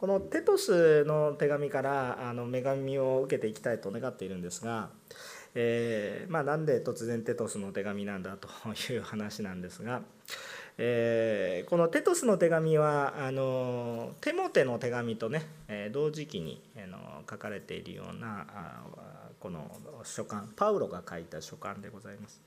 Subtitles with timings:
[0.00, 4.88] このテトスの手紙からあの女神を受けていきたいと願っているんですが、
[5.54, 8.48] えー、まあ、なんで突然テトスの手紙なんだと
[8.94, 10.00] いう話なんですが、
[10.78, 16.96] えー、このテトスの手紙はあのテモテの手紙とね、え同時期にあの
[17.28, 18.82] 書かれているようなあ
[19.38, 19.70] この
[20.04, 22.40] 書簡パウロが書いた書簡でございます。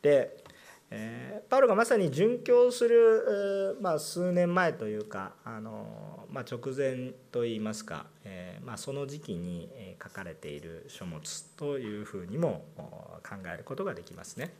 [0.00, 0.44] で
[0.90, 9.68] えー、パウロがまさに殉教する、まあ、数年前というかあの、まあ、直前といいますか、えーまあ、その時期に
[10.02, 14.52] 書かれている書物というふうにも考えることができますね。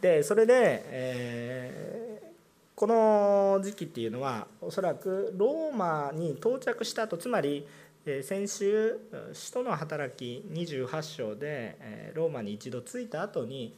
[0.00, 2.26] でそれで、えー、
[2.74, 7.66] この時期っていうのはおそらくローマに到着した後つまり
[8.04, 8.98] 先週
[9.32, 13.76] 使徒の働き28章でローマに一度着いた後に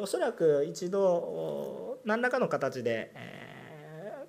[0.00, 3.12] おそらく一度何らかの形で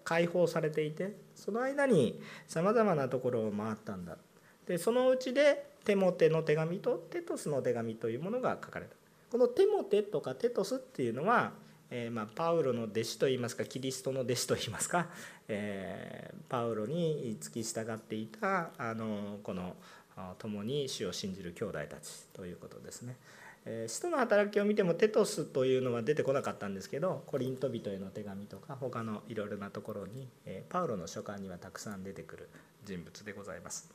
[0.04, 4.18] 解放されていてその間にさまざまなところを回ったんだ。
[4.66, 8.96] でそのうちでテモテの手紙とテトスの手紙というものが書かれた。
[9.32, 11.52] このテモテとかテトスっていうのは
[11.98, 15.08] えー、まあ、パウロの弟子といいますかキリストの弟子といいますか、
[15.48, 19.76] えー、パウロに付き従っていたあのこの
[20.38, 23.16] 共に主を信じる兄弟たちということですね。
[23.66, 32.50] えー、使徒の働きを見てもテトスというのは出てこなかったんですけどコリント人への手紙とか他のいろいろなところに、え、パウロの書簡にはたくさん出てくる
[32.84, 33.90] 人物でございます。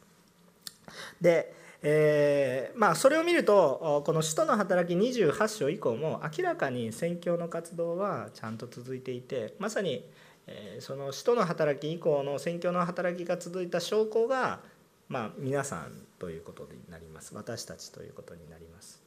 [1.21, 10.05] でえー、まあ、それを見るとこの「使徒の働き」28章以降も明らかに宣教の活動はちゃんと続いていてまさに、
[10.47, 14.61] えー、その「使徒の働き」以降の宣教の働きが続いた証拠が、
[15.09, 19.01] まあ、皆さんということになります私たちということになります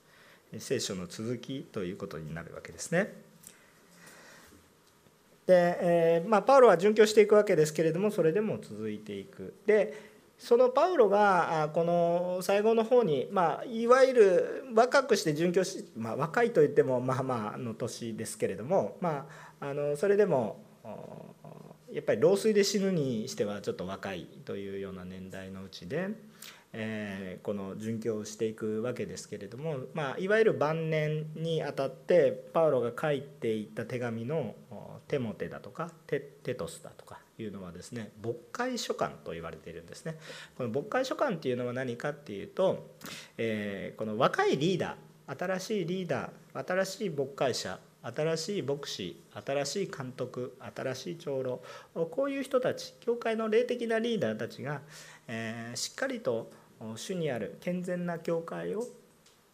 [0.58, 3.14] 聖書の続きということになるわけですね。
[5.46, 9.54] で、えー、まあ、パウロは殉教していくわけですけれどもそれでも続いていく。
[9.66, 19.26] でそのパウロがこの最後の方に、まあ、いわゆる若くして殉教し、まあ、若いといってもまあまあの年ですけれども、ま
[19.60, 20.62] あ、あのそれでも
[21.94, 26.10] やっぱり老衰で死ぬにしてはちょっと若いというような年代のうちで、
[26.76, 34.56] えー、この殉教をしていくわけですけれども、まあ、いわゆる晩年にあたってパウロが書いていった手紙の
[35.08, 40.18] テモテだとかテテトスだとかいうのはですね牧会書簡と言われているんですね。
[40.58, 42.96] この牧会書簡っていうのは何かっていうと、
[43.38, 51.62] えー、この若いリーダー新しいリーダー新しい牧会者新しい牧師新しい監督新しい長老
[51.94, 54.82] こういう人たち教会の霊的なリーダーたちが、
[55.28, 58.86] えー、しっかりと主にある健全な教会を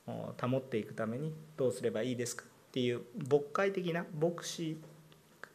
[0.06, 4.78] 保っていくためにどうすればいいですかっていう牧会的な牧師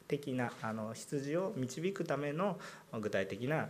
[0.06, 2.58] 的なあの羊を導くための
[3.00, 3.68] 具体的な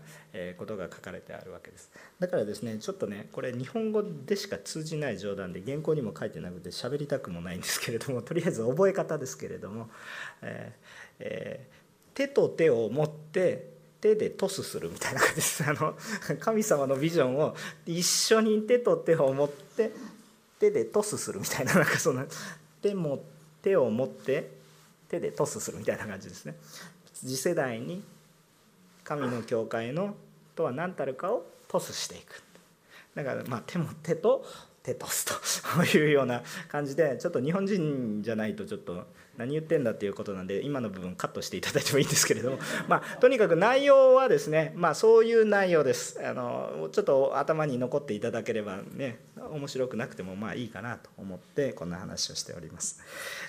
[0.59, 1.91] ことが書かれてあるわけです。
[2.19, 9.88] だからですねちょっとねこれ日本語でしか通じない冗談で原稿にも書いてなくて喋りたくもないんですけれどもとりあえず覚え方ですけれども、
[10.43, 10.83] えー
[11.21, 13.73] えー、手と手を持って
[14.04, 15.65] 手でトスするみたいな感じです。
[15.66, 15.94] あの
[16.38, 17.56] 神様のビジョンを
[17.87, 19.92] 一緒に手と手を持って
[20.60, 22.26] 手でトスするみたいななんかその
[22.82, 23.25] 手も
[23.62, 24.50] 手を持って
[25.09, 26.54] 手でトスするみたいな感じですね。
[27.15, 28.04] 次世代に
[29.04, 30.15] 神の教会の
[30.54, 32.42] とは何たるかをトスしていく。
[33.15, 34.44] だからまあ手も手と
[34.82, 39.06] テトスと いうような感じでちょっと日本人じゃないとちょっと
[39.37, 42.59] 何言ってんだっていうことなんで今の部分カットしていただいてもいいんですけれども、
[42.89, 46.21] まあ、とにかく内容はですね、まあ、そういう内容です。
[46.25, 53.03] あのちょっと頭に残っていただければね面白くなくてもまあいいかなと思ってこんな話をしております。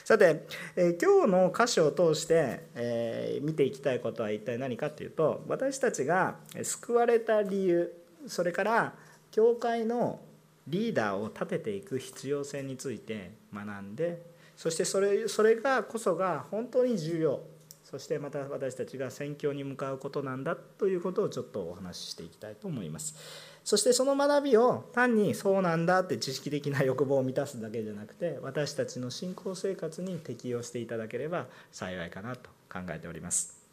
[0.04, 7.94] さて、えー、今日の箇所を通して、えー、見ていきたいことは一体何かっていうと私たちが救われた理由
[8.28, 8.94] それから
[9.32, 10.20] 教会の
[10.68, 17.56] リーダーを立てていく必要性について学んでそしてそれそれがこそが本当に重要。
[17.84, 23.16] そしてまた私たちが宣教に向かうことなんだということをちょっとお話ししていきたいと思います。
[23.64, 33.66] そしてその学びを単にそうなんだって知識的な欲望を満たすだけじゃなくて私たちの信仰生活に適用していただければ幸いかなと考えております。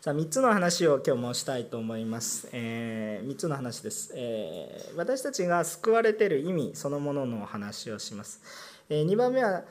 [0.00, 8.73] さあ3つの話を今日もしたいと思います、えー、3つの話です、えー、私たちが救われている意味そのものの話をします。
[8.90, 9.64] 2番目は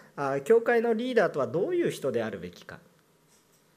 [0.43, 2.79] 教会のリーダーとはどういう人であるべきか。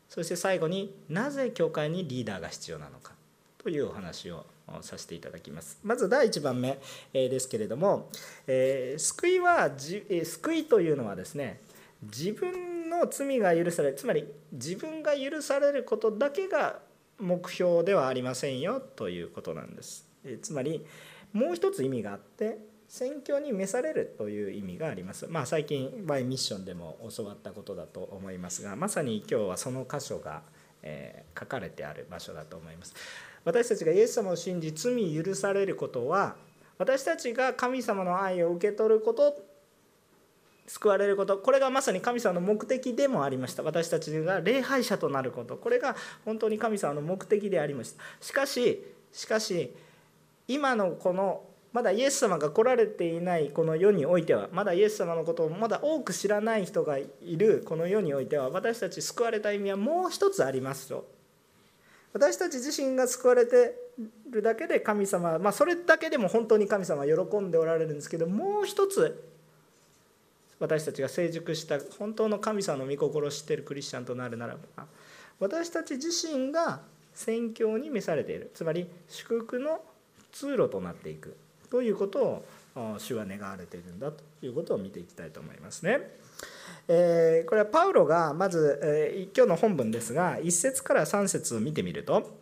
[0.08, 3.14] そして最後になぜ教会にリーダーが必要なのか。
[3.58, 4.46] というお話を
[4.80, 5.80] させていただきます。
[5.82, 6.78] まず第1番目
[7.12, 8.10] ですけれども
[8.46, 11.60] 救いは救いというのはですね
[12.02, 16.78] 自分の罪が許されるつまり自分が許されることだけが
[17.18, 20.06] 目標ではありませんよということなんです。
[20.42, 20.86] つまり
[21.32, 25.26] もう一つ意味があって宣教に召されるという意味があります。
[25.28, 30.42] まあ、最近バイミッションでも教わったことだと思いますがまさに今日はその箇所が、
[30.82, 32.94] えー、書かれてある場所だと思います。
[33.44, 36.36] 私たちがイエス様を信じ罪許されることは
[36.78, 39.46] 私たちが神様の愛を受け取ること
[40.66, 45.94] 救われることこれがまさに神様の目的でもありました私たちが礼拝者となることこれが
[46.24, 49.72] 本当に神様の目的でありましたしかししかし
[50.48, 51.44] 今のこの
[51.76, 61.06] まだイエス様が来られていないこの世においてはまだイエス様のことをまだ多く知らない人がいるこの世においては私たち救われた意味はもう一つありますと。
[62.14, 63.75] 私たち自身が救われて
[64.31, 69.29] るだけで神様まあそれだけでも本当に神様は喜んでおられるんですけどもう一つ
[70.58, 74.87] 私たちが成熟した本当の神様の御心を知っているクリスチャンとなるならば
[75.40, 76.81] 私たち自身が
[77.12, 78.50] 宣教に召されている。
[78.55, 79.82] つまり祝福の
[80.32, 81.37] 通路となっていく。
[81.70, 82.44] ということを
[82.98, 86.00] 主は願われているんだということを見ていきたいと思いますね。
[86.88, 92.36] え、これはパウロがまず、え、今日の本文ですが1節から3節を見てみると、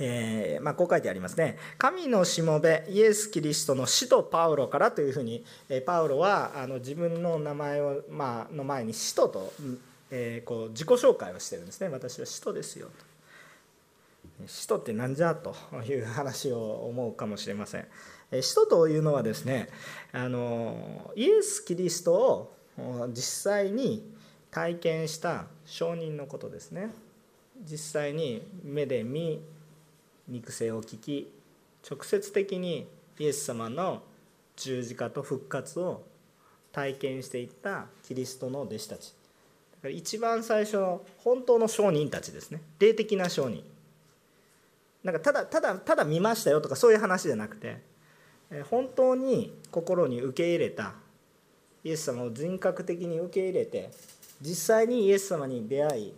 [0.00, 9.52] えーまあ、こう書いてありますね「神のしもべイエス・キリストの使徒パウロから」というふうに、えー、パウロはあの自分の名前を、まあの前に使徒と、
[10.10, 13.12] えー、こう自己紹介をしてるんですね私は使徒ですよと。
[14.46, 15.54] 使徒って何じゃと
[15.86, 17.86] いう話を思うかもしれません。
[18.40, 19.68] 使徒というのはですね
[20.12, 22.56] あのイエス・キリストを
[23.08, 23.16] 実
[23.52, 24.10] 際に
[24.50, 26.90] 体験した証人のことですね。
[27.64, 29.40] 実際に目で見
[30.28, 31.32] 肉声を聞き
[31.88, 32.86] 直接的に
[33.18, 34.02] イエス様の
[34.56, 36.02] 十字架と復活を
[36.72, 39.10] 体験していったキリストの弟子たち。
[39.10, 39.14] だか
[39.84, 42.60] ら一番最初の本当の証人たちですね。
[42.78, 43.64] 霊的な証人。
[45.04, 47.82] なんかただただただ見ましたよとかそういう話じゃなくて
[48.68, 50.92] 本当に心に受け入れた
[51.84, 53.90] イエス様を人格的に受け入れて
[54.40, 56.14] 実際にイエス様に出会い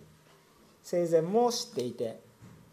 [0.83, 2.21] 生前も知っていて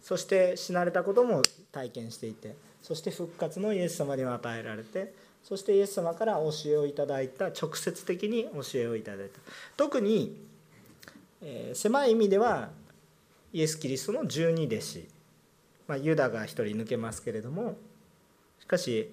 [0.01, 1.41] そして死なれたことも
[1.71, 5.13] 体験していてそして復活のイエス様にも与えられて
[5.43, 9.39] そしてイエス様から教えをいただいた直接的に教えをいただいた。
[9.75, 10.37] 特に、
[11.41, 12.69] えー、狭い意味では
[13.53, 15.07] イエス・キリストの十二弟子、
[15.87, 17.75] まあ、ユダが一人抜けますけれども
[18.59, 19.11] しかし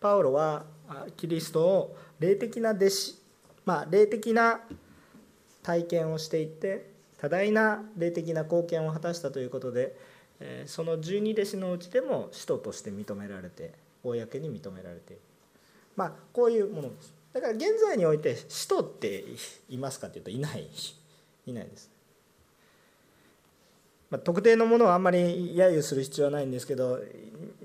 [0.00, 0.64] パウロは
[1.16, 3.14] キリストを霊的な弟子、
[3.64, 4.60] まあ、霊的な
[5.62, 9.96] 体験をしていって多大な霊的な貢献を果たしたということで
[10.66, 13.72] その十二弟子のうちでも使徒として認められて
[14.04, 15.22] 公に認められている。
[15.96, 17.12] まあこういうものです。
[17.32, 19.24] だから現在において使徒って
[19.68, 20.68] いますかっていうといない。
[21.46, 21.90] いないです。
[24.10, 27.00] まあ、特定のものはあんまり揶揄する必要はないんですけど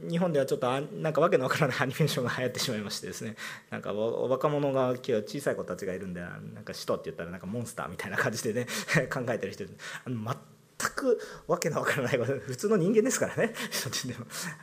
[0.10, 3.36] 日本ではちょっとなんかわけのわからないアニメーションが流行ってしまいましてですね。
[3.69, 8.68] なんか若者が今日小さい子たちがいるんでなんか使徒って言ったらなんかモンスターみたいな感じでね
[9.12, 9.63] 考えてる人
[10.06, 10.36] あの
[10.80, 13.54] 全くわけのわからない普通の人間ですからね。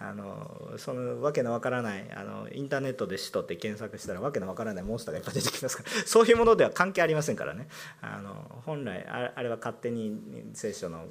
[0.01, 5.91] あのそのわけのわからないあのインターネットで使徒って検索したらわけのわからないモンスターがいっぱい出てきますから。
[6.07, 7.69] そういうものでは関係ありませんからね。
[8.03, 11.07] あの本来あれは勝手に聖書の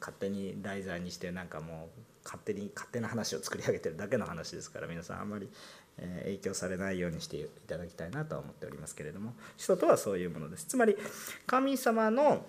[0.00, 5.48] 勝手に題材にしてなんかもう勝手に勝手な話を作り上げてるだけの話ですから皆さんあんまり
[6.24, 10.66] 影響されないようにしていただきたいなとは思っておりますけれども人とはそういうものです。
[10.66, 10.96] つまり
[11.46, 12.44] 神様の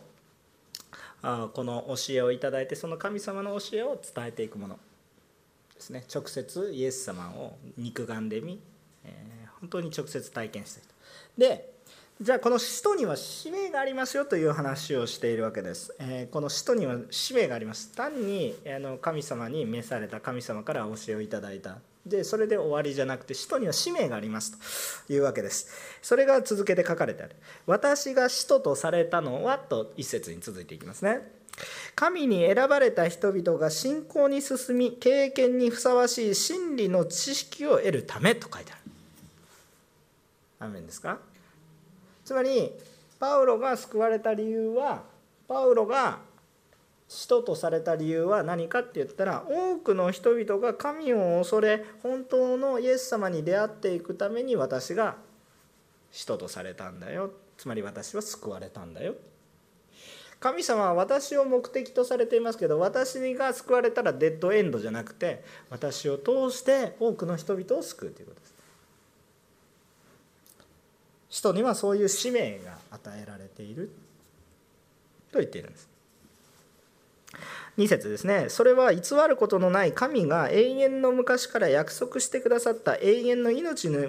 [1.21, 4.79] この教えをいただいてその神様の教えを伝えていくもの
[5.75, 6.05] ですね。
[6.13, 8.59] 直接イエス様を肉眼で見、
[9.03, 10.89] え本当に直接体験した人。
[11.37, 11.78] で
[12.21, 15.95] じゃあこの使徒には使命がありますよという話をしているわけです。
[15.99, 17.93] えー、この使徒には使命があります。
[17.95, 21.77] 単にあの神様に召された神様から教えをいただいた。
[22.05, 25.69] でそれで終わりじゃなくて使徒には使命がありますというわけです。
[26.01, 27.37] それが続けて書かれてある。
[27.65, 31.21] 私が使徒とされたのはと一節に続いていきますね。
[31.95, 38.81] 神に選ばれた人々が信仰に進み経験にふさわしい真理の知識を得るためと書いてある。
[40.59, 41.28] アメンですか？
[42.29, 42.71] つまり
[43.19, 45.01] パウロが救われた理由は
[45.47, 46.19] パウロが
[47.07, 55.15] 使徒とされた理由は何かって言ったら多くの人々が神を恐れ本当のイエス様に出会っていくために私が
[56.11, 59.15] 使徒とされたんだよつまり私は救われたんだよ。
[60.39, 68.48] 神様は私を目的とされていますけど私が救われたらデッドエンドじゃなくて私を通して多くの人々を救うということです。
[71.39, 73.89] 使徒にはそういう使命が与えられている。
[75.31, 75.87] と言っているんです。
[77.77, 78.49] 2節ですね。
[78.49, 84.01] それは偽ることのない神が永遠の昔から約束してくださった永遠の命の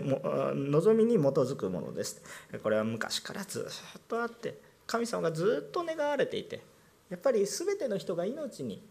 [0.54, 2.20] 望みに基づくものです。
[2.64, 4.58] これは昔からずっとあって
[4.88, 6.60] 神様がずっと願われていて
[7.10, 8.82] やっぱり全ての人が命に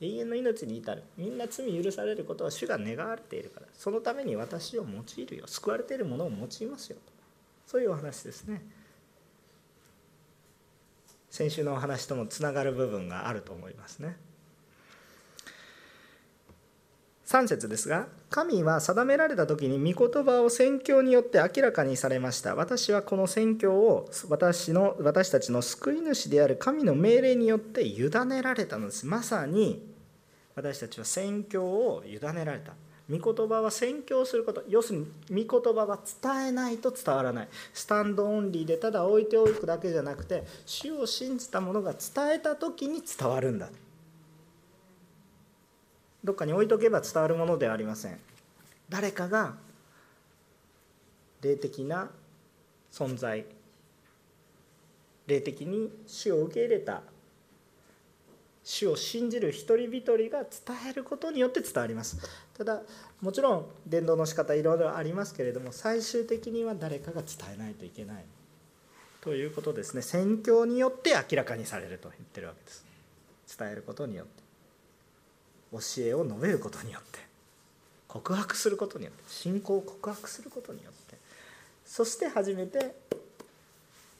[0.00, 1.02] 永遠の命に至る。
[1.16, 3.66] みんな罪許されることは主が願われているから。
[3.76, 5.48] そのために私を用いるよ。
[5.48, 6.98] 救われているものを用いますよ
[7.72, 8.60] そういうお話ですね。
[11.30, 14.14] 先週のお話ともつながる部分があると思いますね。
[17.24, 22.54] 3節ですが神は定められた時に御言葉を宣教によって明らかにされました。
[22.54, 29.06] 私はこの宣教を私の私たちの救い主である神の命令によって委ねられたのです。
[29.06, 29.82] まさに
[30.54, 32.74] 私たちは宣教を委ねられた。
[33.10, 34.62] 御言葉は宣教すること。
[34.68, 37.48] 要するに御言葉は伝えないと伝わらない。
[37.72, 43.68] スタンドオンリーでただ置いておくだけじゃなくて主を信じた者が伝えた時に伝わるんだ。
[46.24, 48.18] どっかに置いとけば伝わるものではありません。
[48.88, 49.54] 誰かが
[51.40, 52.10] 霊的な
[52.92, 53.44] 存在
[55.26, 57.02] 霊的に主を受け入れた
[58.64, 60.50] 主を信じる一人一人が伝
[60.88, 62.18] えることによって伝わります。
[62.56, 62.82] ただ
[63.20, 68.24] もちろん伝道の仕方いろいろありますけれども最終的には誰かが伝えないといけない
[69.22, 70.02] ということですね。
[70.02, 72.84] 宣教によって明らかにされると言ってるわけです。
[73.56, 74.42] 伝えることによって。
[75.70, 77.20] 教えを述べることによって。
[78.08, 79.22] 告白することによって。
[79.28, 81.16] 信仰を告白することによって。
[81.86, 82.96] そして初めて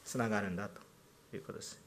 [0.04, 0.80] つながるんだと
[1.36, 1.81] いうことです。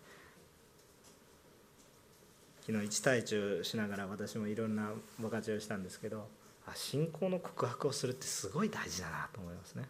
[2.66, 6.28] 昨日一対一しながら私もいろんな分かちをしたんですけど
[6.66, 9.84] あ信仰の告白をするってすごい大事だなと思いますね。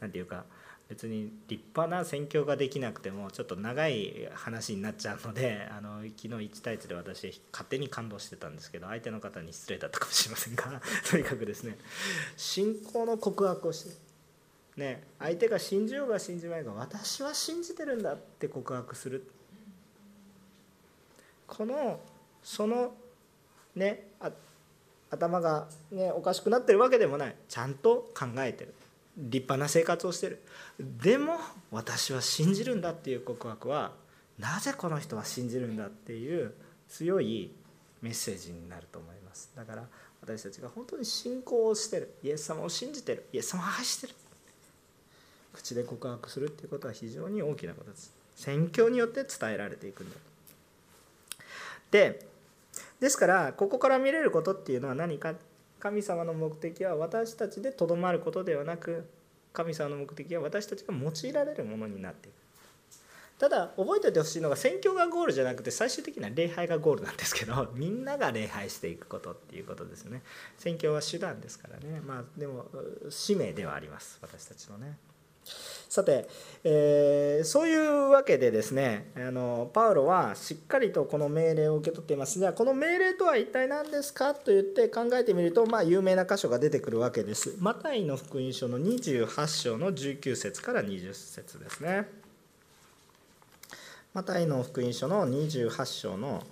[0.00, 0.44] なんていうか
[0.88, 11.76] 別に立派な宣教ができなくてもちょっと長い話になっちゃうので あの昨日1対1で私勝手に感動してたんですけど相手の方に失礼だったかもしれませんが とにかくですね
[12.38, 13.94] 信仰の告白をして
[14.76, 19.30] ね相手が信じようが信じまいが私は信じてるんだって告白する
[21.48, 21.98] この
[22.42, 22.94] その
[23.74, 24.04] ね
[25.10, 27.34] 頭が、ね、おかしくなってるわけでもない。
[27.48, 28.74] ちゃんと考えてる。
[29.16, 30.44] 立派な生活をしてる。
[30.78, 31.38] でも
[31.70, 33.92] 私は信じるんだっていう告白は
[34.38, 36.52] なぜこの人は信じるんだっていう
[36.88, 37.50] 強い
[38.02, 39.50] メッセージになると思います。
[39.56, 39.84] だから
[40.20, 42.14] 私たちが本当に信仰をしてる。
[42.22, 43.26] イエス様を信じてる。
[43.32, 44.14] イエス様を愛してる。
[45.54, 48.12] 口で告白するっていうことは非常に大きなことです。
[48.36, 50.16] 宣教によって伝えられていくんだ
[51.90, 52.26] で
[53.00, 55.34] ですからここから見れることっていうのは何か
[55.78, 59.08] 神様の目的は私たちでとどまることではなく
[59.52, 62.34] 神様の目的は私たちが用いられるものになっていく。
[63.38, 70.22] ただ覚えておいてほしいのが宣教がゴールじゃなくて最終的には礼拝がゴールなんですけど みんなが礼拝していくことっていうことですね。
[70.56, 72.00] 宣教は手段ですからね。
[72.04, 72.66] まあでも
[73.08, 74.18] 使命ではあります。
[74.20, 74.98] 私たちのね。
[75.88, 76.28] さて、
[76.64, 82.38] えー、そういうわけでですねあのパウロはしっかりとこの命令を受け取っています。
[82.38, 87.56] じゃあこの命令とは一体何ですかと言って考えてみると、まあ、有名な箇所が出てくるわけです。
[87.58, 92.08] マタイの福音書の28章の19節から20節ですね。
[94.14, 96.42] マタイの福音書の28章の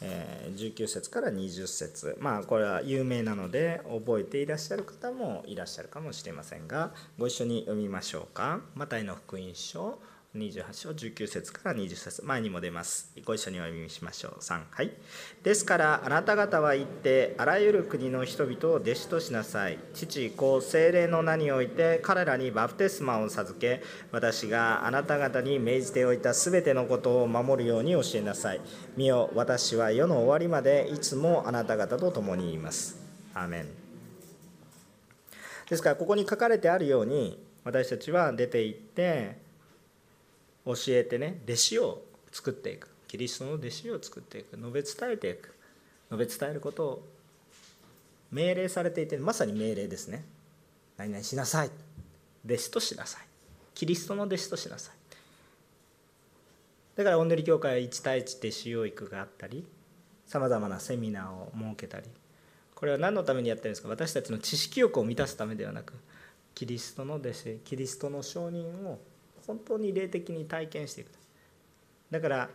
[0.00, 8.60] え19節から20節まあこれは有名なので覚えていらっしゃる方もいらっしゃるかもしれませんがご一緒に読みましょうか。
[8.74, 9.98] マタイの福音書
[10.36, 13.12] 28章19節から20節前にも出ます。
[13.24, 14.40] ご一緒にお読みしましょう。
[14.40, 14.90] 3はい
[15.44, 19.78] ですからあなた方は行ってあらゆる国の人々を弟子としなさい。
[19.94, 28.60] 父子精霊の名において彼らにバプテスマを授け私があなた方に命じておいたすべてのことを守るように教えなさい。
[28.96, 32.96] 見よ私は世の終わりまでいつもあなた方と共にいます。
[33.34, 33.68] アーメン。
[35.70, 39.43] ですからここに書かれてあるように私たちは出て行って
[40.66, 42.02] 教えてね弟子を
[42.32, 42.88] 作っていく。
[43.08, 44.56] キリストの弟子を作っていく。
[44.56, 45.54] 述べ伝えていく。
[46.10, 47.08] 述べ伝えることを
[48.30, 50.24] 命令されていてまさに命令ですね。
[50.96, 51.70] 何々しなさい。
[52.44, 53.26] 弟子としなさい。
[53.74, 54.94] キリストの弟子としなさい。
[56.96, 59.66] だからおんぬり教会は1対1弟子養育があったり
[60.26, 62.06] さまざまなセミナーを設けたり
[62.74, 63.88] これは何のためにやってるんですか。
[63.88, 65.94] 私たちの知識欲を満たすためではなく
[66.54, 68.98] キリストの弟子キリストの証人を
[69.46, 71.08] 本当に霊的に体験していく
[72.10, 72.50] だから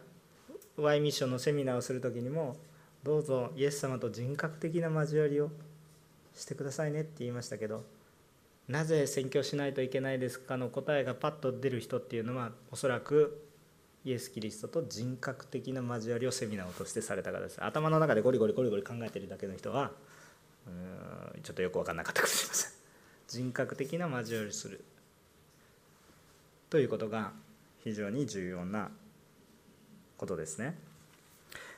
[0.77, 2.55] Y ミッションのセミナーをする時にも
[3.03, 5.49] どうぞイエス様と人格的な交わりを
[6.35, 7.83] してくださいねって言いましたけど
[8.67, 13.43] なぜ宣教しないといけないですかの答えがパッと出る人っていうのはおそらく
[14.05, 17.63] イエス・キリストと人格的な交わりをセミナーとしてされた方です。
[17.63, 19.91] 頭の中でゴリゴリゴリゴリ考えてるだけの人は
[20.67, 22.71] うーんちょっとよく分かんなかったかもしれません。
[23.27, 24.85] 人格的な交わりする。
[26.69, 27.31] ということが
[27.83, 28.89] 非常に重要な
[30.17, 30.77] ことですね。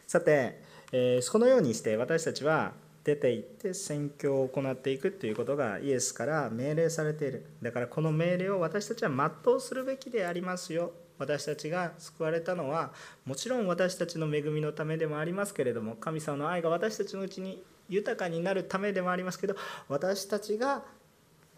[0.08, 7.46] さて、えー、そのようにして私たちは出て行って宣教を行っていくということがイエスから命令されている。
[7.62, 10.92] だからこの命令を私たちは全うするべきでありますよ。
[11.18, 12.92] 私たちが救われたのは
[13.26, 19.56] もちろん私たちの恵みのためでもありますけれども神様の愛が私たちのうちに豊かになるためでもありますけど
[19.88, 20.82] 私たちが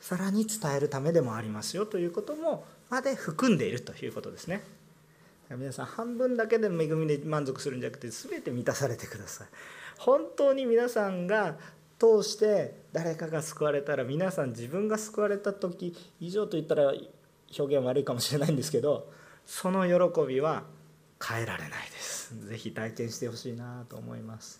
[0.02, 4.64] さらに伝えるためでもありますよということもまで含んでいるということですね。
[5.50, 9.48] 皆さん半分だけで恵みで満足するんじゃなくて全て満たされてください。
[9.98, 11.58] 本当に皆さんが
[12.00, 16.94] 通して誰かが救われたら皆さん自分が救われた時以上と言ったら
[17.58, 19.12] 表現悪いかもしれないんですけど
[19.46, 20.64] その喜びは
[21.26, 22.36] 変えられないです。
[22.48, 24.60] 是非体験してほしいなと思います、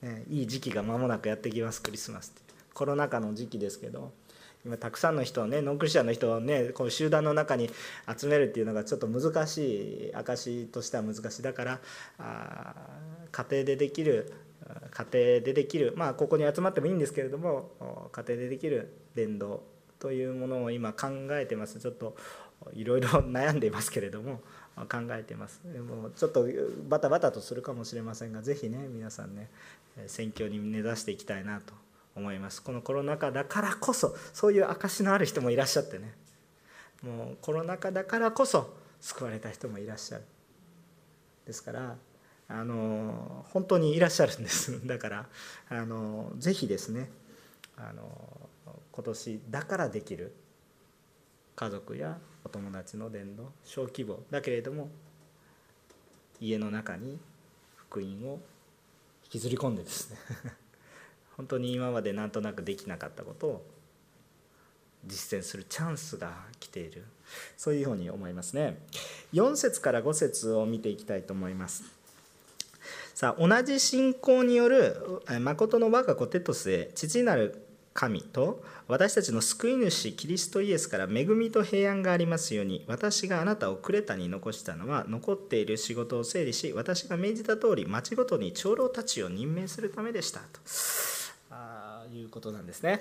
[0.00, 2.54] ね、いい時期が間もなくやってきますクリスマスって。
[2.72, 4.12] コロナ禍の時期ですけど
[4.64, 7.70] 今たくさんの人をねノンクリスチャンの人をねこう集団の中に
[8.16, 11.42] 集めるっていうのがちょっと難しい証としては難しい。
[11.42, 11.80] だから
[12.18, 12.74] あ
[13.30, 14.32] 家庭でできる
[14.90, 15.92] 家庭でできる。
[15.96, 19.62] まあここに集まってもいいんですけれども家庭でできる伝道
[19.98, 21.78] というものを今考えてます。
[21.78, 22.16] ちょっと
[22.72, 24.40] いろいろ悩んでいますけれども
[24.76, 25.60] 考えてます。
[25.64, 26.46] でもちょっと
[26.88, 29.50] バタバタとするかもしれませんが是非ね皆さんね
[30.06, 31.74] 選挙に根ざしていきたいなと
[32.16, 32.62] 思います。
[32.62, 36.14] このコロナ禍だからこそそういう証のある人もいらっしゃってね。
[37.02, 40.24] もうコロナ禍だからこそ救われた人もいらっしゃる。
[41.46, 41.96] ですから
[42.48, 44.80] あの本当にいらっしゃるんです。
[44.86, 45.28] だから
[45.68, 47.10] あのぜひですね
[47.76, 48.48] あの
[48.92, 50.34] 今年だからできる
[51.56, 54.88] 家族やお友達の伝道小規模だけれども
[56.40, 57.18] 家の中に
[57.76, 58.40] 福音を
[59.24, 60.18] 引きずり込んでですね。
[61.36, 63.66] 本当に今までなんとなくできなかったことを
[65.06, 67.04] 実践するチャンスが来ている。
[67.56, 68.78] そういうふうに思いますね。
[69.32, 71.84] 4節から5節を見ていきたいと思います。
[73.14, 90.60] さあ同じ信仰による誠の我が子テトスへ父なる神と私たちの救い主キリストイエスから恵みと平安がありますように私があなたをクレタに残したのは残っている仕事を整理し私が命じた通り町ごとに長老たちを任命するためでしたと。
[92.02, 93.00] あいうことなんですね。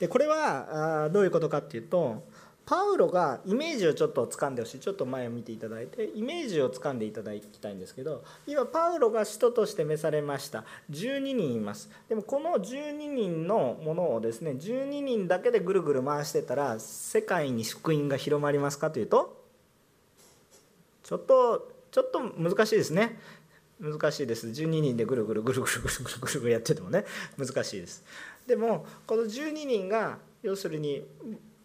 [0.00, 2.24] でこれはどういうことかっていうと
[2.64, 4.80] パウロがイメージをちょっと掴んでほしい。
[4.80, 10.64] ちょっと前を見ていただいてイメージを掴んでいただきたいんですけど今パウロが使徒として召されました。
[10.90, 11.90] 12人います。
[12.08, 19.42] でもこの12人のものをですね12人だけでぐるぐる回してたら世界に福音が広まりますかというと
[21.02, 23.18] ちょっとちょっと難しいですね。
[23.82, 27.04] 難しいです12人でぐるぐるぐるぐるぐるぐるぐるぐるやっててもね
[27.36, 28.04] 難しいです
[28.46, 31.04] でもこの12人が要するに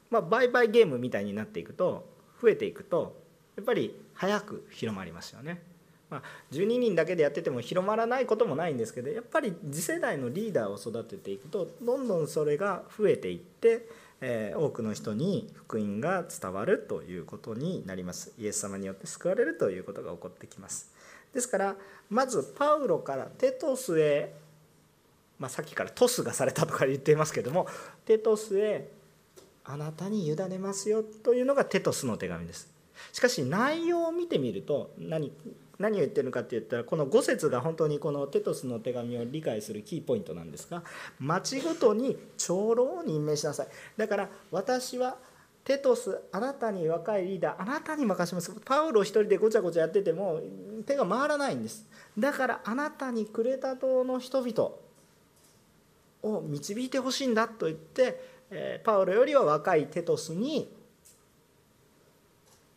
[0.09, 2.07] まあ、売買ゲームみたいになっていくと
[2.41, 3.15] 増えていくと
[3.55, 5.61] やっぱり早く広まりますよね。
[6.09, 13.89] まあ、12人だけでやってても広まらないこともないんですけどやっぱり次世代のリーダーを育てていくとどんどんそれが増えていって、
[14.21, 20.93] えー、多くの人に福音が伝わるということになりますイエス様によって救われるということが起こってきます
[21.33, 21.75] ですから
[22.09, 24.33] まずパウロからテトスへ、
[25.39, 27.67] まあ、さっきからトスがされたとか言っていますけども
[28.05, 28.89] テトスへ
[29.65, 32.71] あなたに委ねますよというのがテトスの手紙です。
[33.11, 35.31] しかし内容を見てみると何
[35.77, 40.83] 何を言ってるのかって言ったらこの5節が本当にこのテトスの手紙を理解するキーポイントなんですが
[41.19, 43.67] 町ごとに長老を任命しなさい。
[43.97, 45.17] だから私は
[45.67, 48.53] テトスあなたに若いリーダーあなたに任せます。
[48.63, 50.39] パウロ一人でごちゃごちゃやってても
[50.85, 51.85] 手が回らないんです。
[52.17, 54.71] だからあなたにクレタ島の人々
[56.23, 60.73] を導いてほしいんだと言ってパウロよりは若いテトスに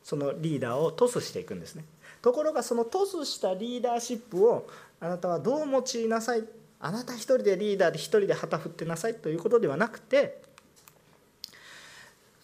[0.03, 1.85] そのリーダーをトスしていくんですね。
[2.21, 4.67] ところがそのトスしたリーダーシップを
[4.99, 6.43] あなたはどう用いなさい？
[6.81, 10.43] あなた一人でリーダーで一人で旗振ってなさいということではなくて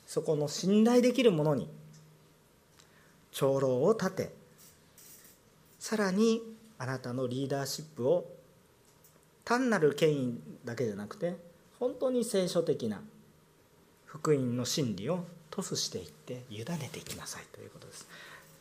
[0.07, 1.69] そこの信頼できるものに
[3.33, 4.33] 長老を立て
[5.79, 6.41] さらに
[6.79, 8.25] あなたのリーダーシップを
[9.45, 11.37] 単なる権威だけじゃなくて
[11.79, 13.03] 本当に聖書的な
[14.07, 18.09] 福音の真理をトスしていって委ねていきなさいということです。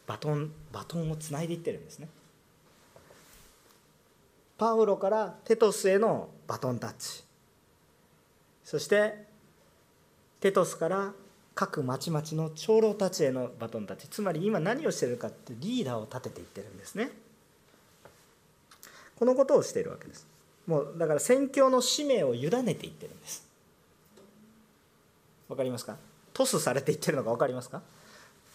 [0.08, 2.08] バトンバトンをつないでいってるんですね。
[4.58, 7.24] パウロからテトスへのバトンタッチ。
[8.64, 9.26] そして
[10.40, 11.14] テトスから
[11.56, 17.10] 各町々の長老たちへのバトンタッチつまり今何をしてるかってリーダーを立てていってるんですね。
[19.18, 20.28] このことをしているわけです。
[20.68, 23.48] もうだから宣教の使命を委ねていってるんです。
[25.48, 25.96] わかりますか？
[26.34, 27.82] トスされていってるのか分かりますか？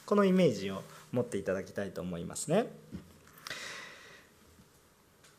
[0.04, 0.82] このイメージを
[1.12, 2.66] 持っていただきたいと思いますね。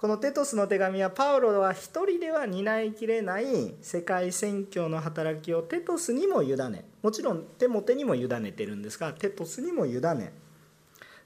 [0.02, 10.34] このテトスの手紙はパウロは一人では担いきれない世界宣教の働きをテトスにも委ねもちろんテモテにも委ねてるんですがテトスにも委ね。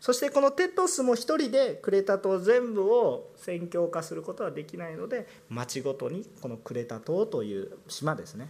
[0.01, 8.49] そしてこのテトスも一人でクレタ島全部を宣教化することはできないので町ごとにこのクレタ島という島ですね。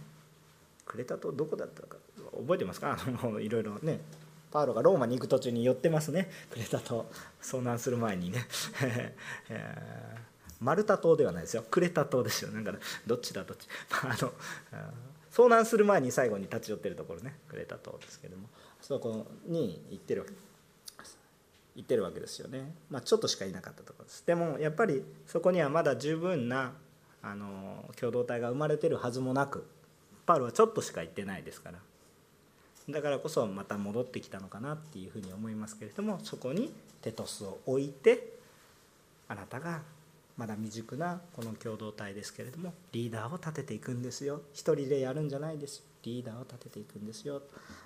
[0.84, 1.98] クレタ島どこだったか
[2.36, 2.98] 覚えてますか？
[3.22, 4.00] あのいろいろね。
[4.56, 6.30] パウロがローマに行く途中に寄ってますね。
[6.50, 7.04] クレタ島。
[7.42, 8.46] 遭難する前にね。
[10.62, 11.64] マルタ島ではないですよ。
[11.70, 12.50] クレタ島ですよ。
[12.50, 12.72] なんか
[13.06, 13.68] どっちだどっち、
[14.02, 14.32] まあ、あの
[15.30, 17.38] 遭難する前に最後に立ち寄ってるところね。
[17.50, 18.48] クレタ島ですけども。
[18.80, 20.32] そこに行ってるわけ。
[21.74, 24.26] 行ってるわけですよね、まあ、ちょっとしかいなかったところです。
[24.26, 26.72] でもやっぱりそこにはまだ十分な
[27.20, 29.68] あの共同体が生まれてるはずもなく
[30.24, 31.78] パウロはちょっとしか行ってないですから。
[32.88, 36.72] だからこそまた戻ってきたのかなっていうふうに思いますけれどもそこに
[37.02, 38.34] テトスを置いて
[39.28, 39.82] あなたが
[40.36, 44.42] まだ未熟なこの共同体ですけれどもリーダーを立てていくんですよ。
[44.52, 45.82] 一人でやるんじゃないです。
[46.02, 47.40] リーダーを立てていくんですよ。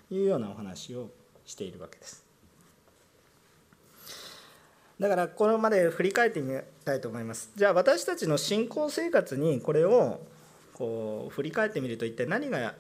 [0.08, 1.10] というようなお話を
[1.46, 2.24] しているわけです。
[4.98, 7.50] だからこれまで振り返ってみたいと思います。
[7.56, 10.20] じゃあ私たちの信仰生活にこれを
[10.74, 12.74] こう振り返ってみると一体何が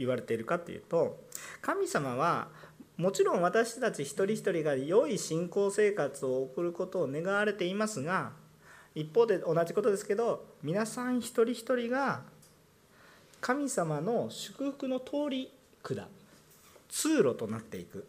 [0.00, 1.20] 言われているかというと
[1.60, 2.48] 神様は
[2.96, 8.32] もちろん私たち一人一人が良い信仰生活を送ることを願われていますが
[8.94, 12.22] 一方で同じことですけど皆さん一人一人が
[13.40, 15.50] 神様の祝福の通り
[15.82, 16.06] 管
[16.88, 18.06] 通路となっていく。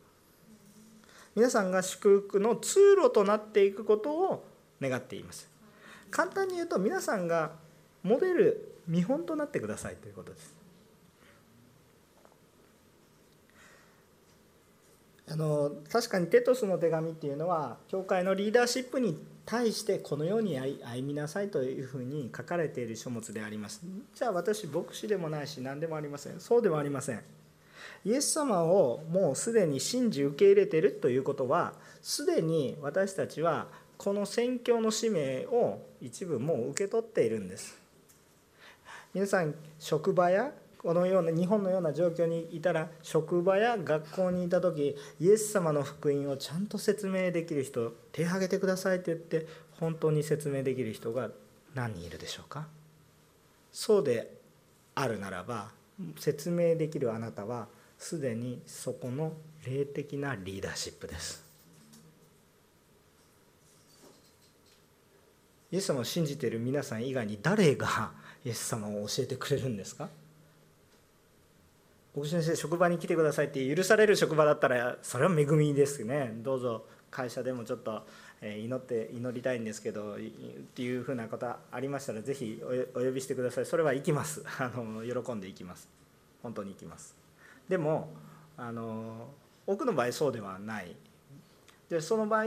[1.35, 4.45] 皆さんが祝福の通路となっていくことを
[4.81, 5.49] 願っています。
[6.09, 7.51] 簡単に言うと皆さんが
[8.03, 10.60] モデル見本となってくださいということです。
[15.31, 23.81] あの確かにテトスの手紙っていうのは教会のリーダーシップに対してこのように歩みなさいというふうに書かれている書物であります。
[24.13, 26.39] じゃあ私牧師でもないし何でもありません。
[26.41, 27.21] そうではありません。
[28.03, 33.67] イエス様をもうすでに信じ受け入れているということはすでに私たちは
[33.97, 37.79] この宣教の使命を一部もう受け取っているんです。
[39.13, 49.45] 皆さん職場やこのような日本のような状況にいたら職場や学校にいた時イエス様の福音をちゃんと説明できる人手を挙げてくださいと言って
[49.79, 51.29] 本当に説明できる人が
[51.75, 52.65] 何人いるでしょうか？
[53.71, 54.33] そうで
[54.95, 55.69] あるならば
[56.17, 57.67] 説明できるあなたは
[57.99, 59.33] すでにそこの
[59.67, 61.45] 霊的なリーダーシップです。
[65.71, 68.11] イエス様を信じている皆さん以外に誰が
[68.43, 70.09] イエス様を教えてくれるんですか？
[72.15, 76.33] 牧師先生職場に来てくださいって許される職場だったらそれは恵みですね。
[76.37, 78.05] どうぞ会社でもちょっと
[78.41, 80.17] 祈って祈りたいんですけどっ
[80.73, 82.61] ていうふうなことありましたらぜひ
[82.95, 83.65] お呼びしてください。
[83.65, 84.43] それは行きます。
[84.59, 85.87] あの喜んで行きます。
[86.43, 87.15] 本当に行きます。
[87.69, 88.11] でも
[88.57, 89.29] あの
[89.65, 90.95] 多くの場合そうではない。
[91.89, 92.45] でその場合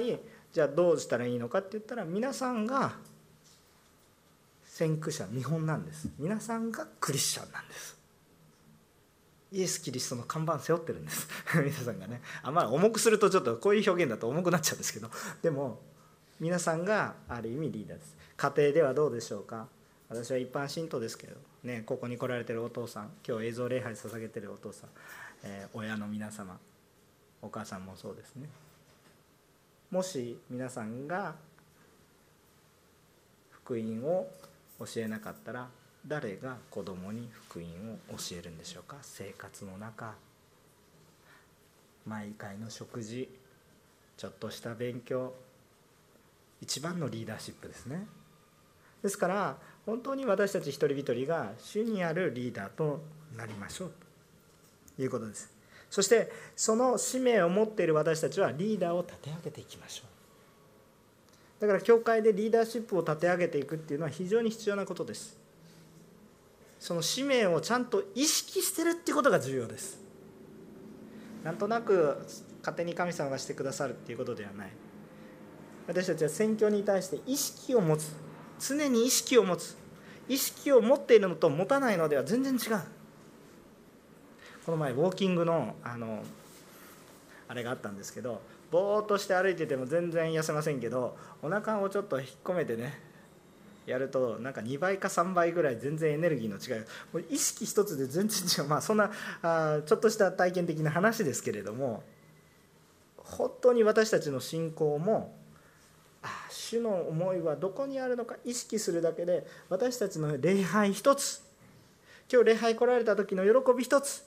[0.53, 2.96] じゃあどうしたらいいのかって言ったら皆さんが
[4.64, 6.09] 先駆者見本なんです。
[6.18, 7.93] 皆さんがクリスチャンなんです。
[9.54, 11.28] イエス・キリストの看板背負ってるんです。
[11.54, 12.20] 皆さんがね。
[12.42, 15.08] あまあ重くするとちょっとこういう表現だと重くなっちゃうんですけど。
[15.42, 15.80] でも
[16.40, 18.16] 皆さんがある意味リーダーです。
[18.36, 19.68] 家庭ではどうでしょうか？
[20.08, 21.36] 私は一般信徒ですけど。
[21.62, 24.90] ねここに来られてるお父さん今日映像礼拝捧げてるお父さん、
[25.44, 26.58] えー、親の皆様
[27.40, 28.48] お母さんもそうですね。
[29.90, 31.36] もし皆さんが
[33.50, 34.28] 福音を
[34.80, 35.68] 教えなかったら
[36.06, 37.66] 誰が子供に福音
[38.14, 38.98] を教えるんでしょうか？
[39.00, 40.14] 生活の中。
[42.06, 43.28] 毎回の食事。
[44.16, 45.32] ちょっとした勉強。
[46.60, 48.06] 一番のリーダーシップですね。
[49.02, 53.02] ですから本当に私たち一人一人が主にあるリーダーと
[53.36, 53.92] なりましょう。
[54.96, 55.52] ということです。
[55.90, 60.04] そしてその使命を持っている私たちはリーダーを立て上げていきましょ
[61.58, 61.62] う。
[61.62, 65.42] だから教会でリーダーシップを立て上げていくっていうのは非常に必要なことです。
[66.84, 69.98] その使命をちゃんと意識してるってことが重要です。
[71.42, 72.18] なんとなく
[72.58, 74.68] 勝手に神様がしてくださるっていうことではない。
[75.86, 78.14] 私たちは宣教に対して意識を持つ。
[78.60, 79.78] 常に意識を持つ。
[80.28, 82.82] 意識を持っているのと持たないのでは全然違う。
[84.66, 86.22] この前ウォーキングのあの
[87.48, 93.13] あれがあったんですけどぼーっとして歩いてても全然痩せませんけどお腹をちょっと引っ込めてね
[93.86, 98.68] やるとなんか2倍か3倍ぐらい全然エネルギーの違いもう意識一つで全然違う。
[98.68, 99.10] まあそんな
[99.42, 102.02] あちょっとした体験的な話ですけれども
[103.16, 105.36] 本当に私たちの信仰も
[106.22, 111.42] あ主の思いはどこにあるのか意識するだけで私たちの礼拝一つ。
[112.32, 114.24] 今日礼拝来られた時の喜び一つ。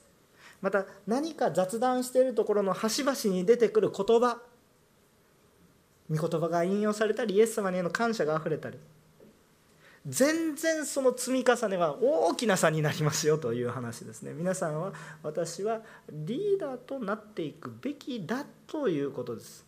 [0.62, 4.40] また何か雑談しているところの端々に出てくる言葉。
[6.10, 8.78] 御言葉が引用されたりイエス様への感謝があふれたり。
[10.08, 14.32] 全然その積み重ねは大きな差になりますよという話ですね。
[14.34, 19.66] 皆さんは私はリーダーとなっていくべきだということです。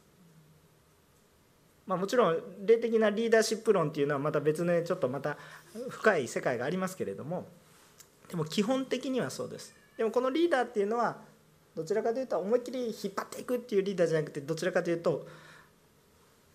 [1.86, 5.38] まあ、もちろん霊的なリーダーシップ論っていうのはまた別のちょっとまた
[5.90, 7.48] 深い世界がありますけれども
[8.30, 9.76] でも基本的にはそうです。
[9.98, 11.18] でもこのリーダーっていうのは
[11.76, 15.28] どちらかというと思いっきり引っ張っていくっていうリーダーじゃなくてどちらかというと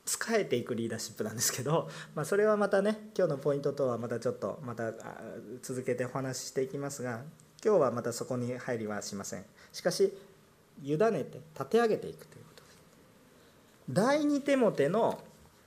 [0.07, 4.93] 仕えていくリーダーシップなんですけど、まあ、それはまたね今日のポイントとはまたちょっとまた
[5.63, 7.23] 続けてお話ししていきますが
[7.65, 9.45] 今日はまたそこに入りはしません。
[9.73, 10.13] しかし
[10.83, 12.65] 委ねて立て上げていくということ。
[12.65, 12.79] です
[13.89, 15.19] 第二手モての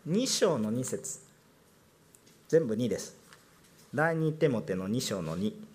[0.07, 1.19] 2章の2節。
[2.47, 3.17] 全部2です。
[3.95, 5.66] 第二手モての2章の2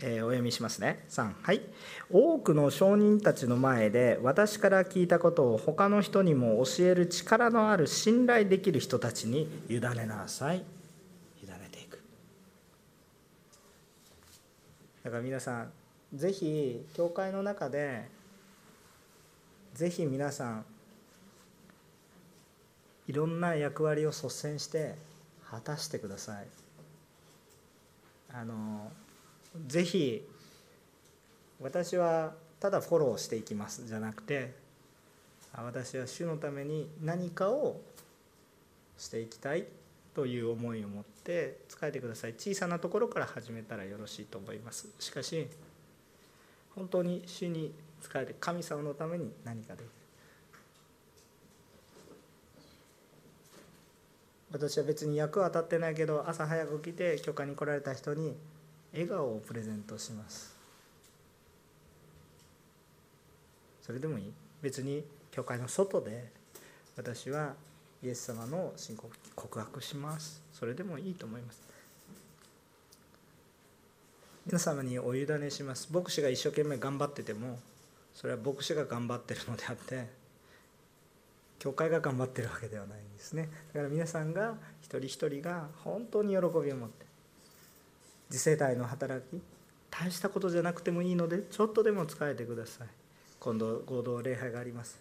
[0.00, 1.04] えー、お読みしますね。
[1.08, 1.62] 3はい。
[2.10, 10.64] 多くの証人たちの前で私から聞いたことを他の人にも教える力のある信頼できる人たちに委ねなさい。
[11.42, 12.02] 委ねていく。
[15.04, 15.72] だから皆さん
[16.12, 18.08] ぜひ教会の中で
[19.74, 20.64] ぜひ皆さん
[23.06, 24.94] いろんな役割を率先して
[25.50, 26.46] 果たしてください。
[28.32, 28.90] あの
[29.66, 30.26] ぜひ
[31.60, 34.52] 私はただフォローしていきますじゃなくて
[35.56, 37.80] 私は主のために何かを
[38.98, 39.66] していきたい
[40.14, 42.34] という思いを持って使えてください。
[42.34, 44.88] 小さなところから始めたらよろしいと思います。
[44.98, 45.46] しかし
[46.74, 49.90] 本当に主に使えて神様のために何かできる。
[54.52, 58.36] 私は別に役は当たってないけど朝早く来て許可に来られた人に
[58.94, 60.56] 笑顔をプレゼントします。
[63.82, 64.32] それでもいい？
[64.62, 66.30] 別に教会の外で
[66.96, 67.52] 私は
[68.02, 70.42] イエス様の信仰告白します。
[70.52, 71.60] それでもいいと思います。
[74.46, 75.88] 皆様にお委ねします。
[75.92, 77.58] 牧師が一生懸命頑張ってても
[78.14, 80.08] それは牧師が頑張ってるのであって
[81.58, 83.48] 教会が頑張ってるわけではないんですね。
[83.72, 87.06] だから皆さんが一人一人が本当に喜びを持って
[88.34, 89.40] 次世代の働き
[89.92, 92.88] 大したことじゃなくてもいいのでちょっとでも使えてください。
[93.38, 94.98] 今度合同礼拝があります。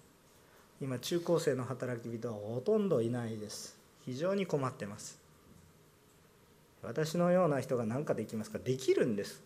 [0.79, 3.75] 今中高生の働き人はほとんどいないです。
[4.05, 5.17] 非常に困ってます。
[6.83, 8.59] 私のような人が何かできますか？
[8.59, 9.41] できるんです。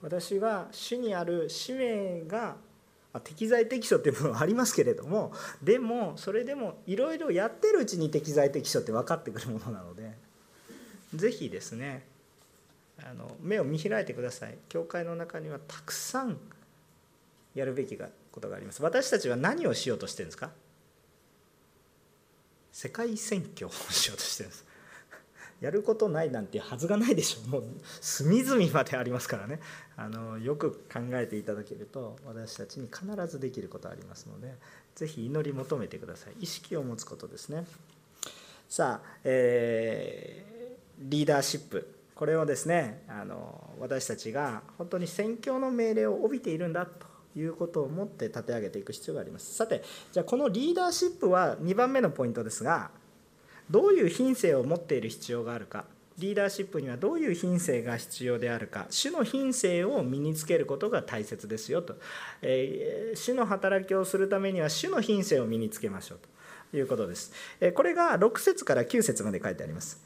[0.00, 2.54] 私は主にある使命が
[3.24, 10.12] 適材適所っていうものはありますけれどもでもそれでもいろいろやってるうちに適材適所って分かってくるものなので
[11.14, 12.06] ぜひですね
[13.04, 14.56] あの目を見開いてください。
[14.68, 16.38] 教会の中にはたくさん
[17.54, 18.82] やるべきことがあります。
[18.82, 20.50] 私たちは何をしようとしてるんですか？
[22.70, 24.64] 世界選挙をしようとしてるんです。
[25.60, 27.48] やることないなんてはずがないでしょう。
[27.50, 27.64] もう
[28.00, 29.60] 隅々までありますからね。
[29.96, 34.54] あのよく考えていただけると私たちに必ずできることありますので
[34.94, 36.34] 是非祈り求めてください。
[36.40, 37.66] 意識を持つことですね。
[38.68, 40.51] さあ、えー
[40.98, 41.94] リーダーシップ。
[42.14, 49.54] これをですねあの私たちが本当に宣教の命令を帯びているんだということを持って立て上げていく必要があります。
[49.54, 52.90] さてじゃあこのリーダーシップは2番目のポイントですが
[53.70, 55.84] どういう品性を持っている必要があるか。
[56.18, 58.86] リーダーシップにはどういう品性が必要であるか。
[58.90, 61.96] 主の品性を身につけることが大切ですよと、
[62.42, 66.18] えー、主の働きをするためには主の品性を身につけましょう
[66.70, 70.02] ということです、え、これが6節から9節まで書いてあります。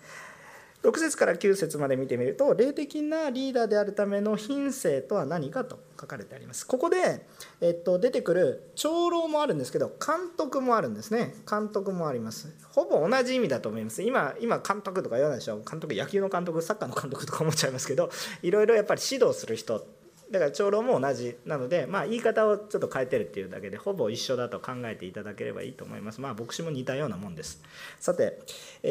[0.87, 6.64] 6節から9節まで見てみると霊的なリーダーであるための品性とは何かと書かれてあります。
[6.64, 7.27] ここで、
[7.61, 11.35] えっと、出てくる長老もあるんですけど監督もあるんですね。
[11.51, 12.55] 監督もあります。
[12.70, 14.03] ほぼ同じ意味だと思います。
[14.03, 15.61] 今今監督とか言わないでしょ。
[15.68, 18.11] 監督野球の監督サッカーの監督とか思っちゃいますけど
[18.42, 19.85] いろいろやっぱり指導する人
[20.30, 26.20] だから長老も同じなので、まあ、言い方をちょっと変えてるっていうだけでほぼ一緒だと考えていただければいいと思います。
[26.20, 27.62] まあ牧師も似たようなもんです。
[28.00, 28.40] さて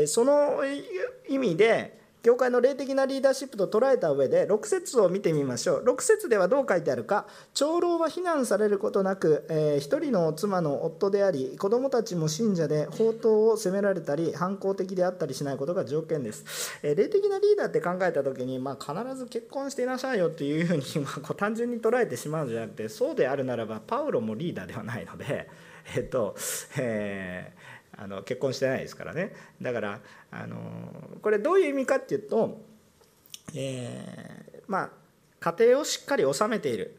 [0.08, 0.62] その
[1.28, 5.84] 意味で教会の霊的なリーダーシップと捉えた上で6節を見てみましょう。
[5.86, 7.28] 6節ではどう書いてあるか。
[7.54, 25.48] 長老は非難されることなく、えー、一人の妻の夫であり子供たちも信者で宝刀を責められたり反抗的であったりしないことが条件です、えー、霊的なリーダーって考えた時に、まあ、必ず結婚していなさいよっていうふうに、まあ、こう単純に捉えてしまうんじゃなくてそうであるならばパウロもリーダーではないので
[25.96, 26.36] えっ、と
[26.78, 27.65] えー
[27.98, 29.34] あの結婚してないですからね。
[29.62, 30.00] だから
[30.32, 30.58] あの
[31.22, 32.62] これどういう意味かっていうと、
[33.54, 34.90] えー、まあ
[35.40, 36.98] 家庭をしっかり収めている、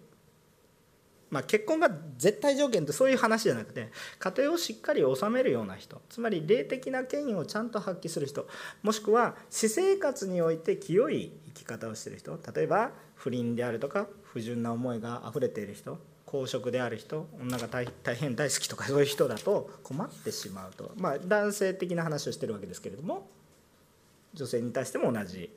[1.30, 6.00] まあ、結婚が絶対条件ってそういう話じゃなくて家庭をしっかり収めるような人。
[6.08, 8.46] つまり霊的な権威をちゃんと発揮する人。
[8.82, 12.38] もしくは私生活において清い生き方をしてる人。
[12.54, 15.98] 例えば不倫であるとか不純な思いがあふれている人。
[16.26, 17.86] 公職である人女が大
[18.16, 23.28] 変大好きとか そういう人だと困ってしまうとまあ男性的な話をしてるわけですけれども
[24.34, 25.50] 女性に対しても同じ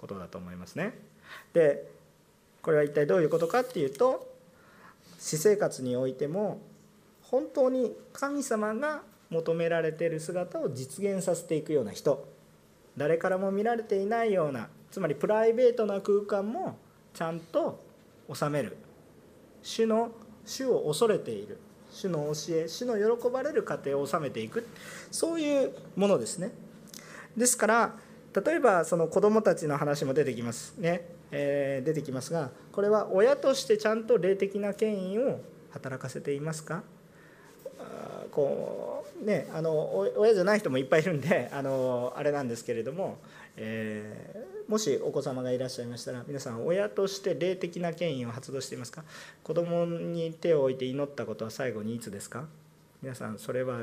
[0.00, 0.96] ことだと思いますね。
[1.52, 1.90] で
[2.62, 4.32] これは一体どういうことかっていうと
[5.18, 6.60] 私生活においても
[7.22, 12.26] 本当に神様が求められている姿を実現させていくような人
[12.96, 16.78] 誰からも見られていないようなつまりプライベートな空間も
[17.12, 17.80] ちゃんと
[18.32, 18.76] 収める
[19.66, 20.12] 主の
[20.44, 21.58] 主を恐れている。
[21.90, 24.64] 主の教え主の喜ばれる過程を収めていく。
[25.10, 26.52] そういうものですね。
[27.36, 27.94] ですから
[28.32, 36.84] 例えばその子どもたちの話も出てきますね、えー、出てきますがこれは親としてちゃんと霊的な権威を働かせていますか？
[38.30, 43.18] こうねあの親じゃない人もいっぱいいるんであのあれなんですけれども、
[43.58, 49.02] えー、もしお子様がいらっしゃいましたら皆さん親として霊的な権威を発動していますか？
[49.42, 52.44] 子供に手を置いて祈ったことは最後にいつですか？
[53.02, 53.78] 皆さんそれは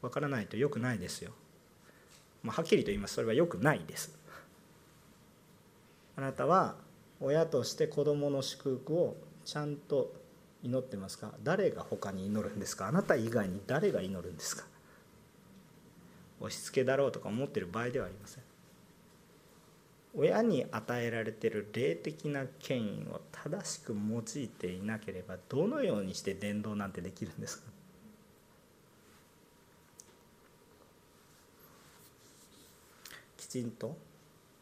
[0.00, 1.32] 分からないとよくないですよ、
[2.42, 3.14] まあ、はっきりと言います。
[3.14, 4.16] それはよくないです。
[6.16, 6.76] あなたは
[7.20, 10.12] 親として子供の祝福をちゃんと
[10.62, 11.32] 祈ってますか？
[11.42, 12.86] 誰が他に祈るんですか？
[12.86, 14.64] あなた以外に誰が祈るんですか？
[16.40, 18.42] 押し付けだろうとか思ってる場合ではありません。
[20.12, 27.64] 親に与えられてる霊的な権威を正しく用いていなければどのようにして伝道なんてできるんですか？
[33.36, 33.96] きちんと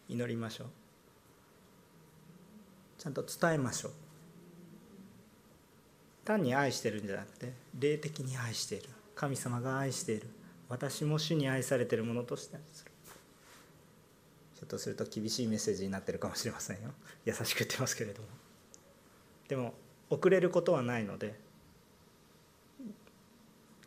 [0.08, 0.66] 祈りましょう。
[2.98, 3.92] ちゃんと伝えましょう。
[6.26, 8.90] 単に愛してるんじゃなくて霊的に愛している。
[9.14, 10.28] 神様が愛している。
[10.68, 12.56] 私も主に愛されているものとして。
[12.56, 12.87] 愛するひょ
[14.68, 16.90] とすると厳しいメッセージになってるかもしれませんよ。
[17.24, 18.28] 優しく言ってますけれども。
[19.48, 19.74] でも
[20.10, 21.38] 遅れることはないので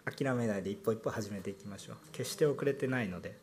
[0.06, 1.98] 諦めないで一歩一歩始めていきましょう。
[2.12, 3.38] 決して遅れてないので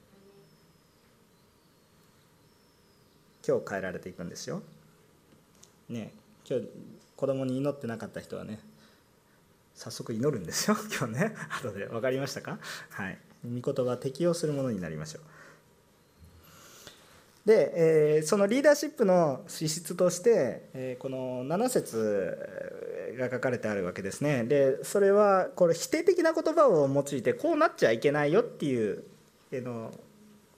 [3.46, 4.62] 今日変えられていくんですよ。
[5.88, 6.12] ね
[6.48, 6.68] 今日
[7.16, 8.61] 子供に祈ってなかった人はね
[9.74, 10.77] 早速祈るんですよ。
[10.98, 11.35] 今日ね。
[11.51, 12.59] 後で分かりましたか？
[12.90, 13.18] はい。
[13.44, 15.22] 御言葉適用するものになりましょう。
[17.48, 17.72] で、
[18.16, 22.37] えー、そのリーダーシップの資質として、えー、この7節
[23.18, 24.44] が書かれてあるわけですね。
[24.44, 29.02] でそれはこれ否定的な言葉を用いてこうなっちゃいけないよっていう、
[29.50, 29.90] えー、の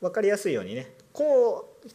[0.00, 0.92] 分かりやすいようにね。
[1.12, 1.88] こう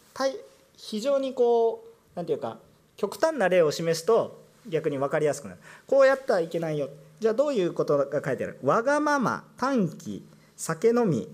[0.77, 2.59] 非常にこう何て言うか
[2.95, 5.59] 極端な例を示すと逆に分かりやすくなる。
[5.87, 6.87] こうやったらいけないよ。
[7.19, 8.59] じゃあどういうことが書いてある？
[8.63, 11.27] わがまま短気酒飲み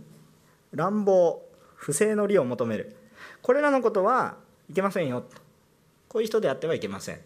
[0.74, 1.44] 乱暴
[1.76, 2.96] 不正の利を求める。
[3.42, 4.36] これらのことは
[4.70, 5.24] いけませんよ。
[6.08, 7.20] こういう人であってはいけません。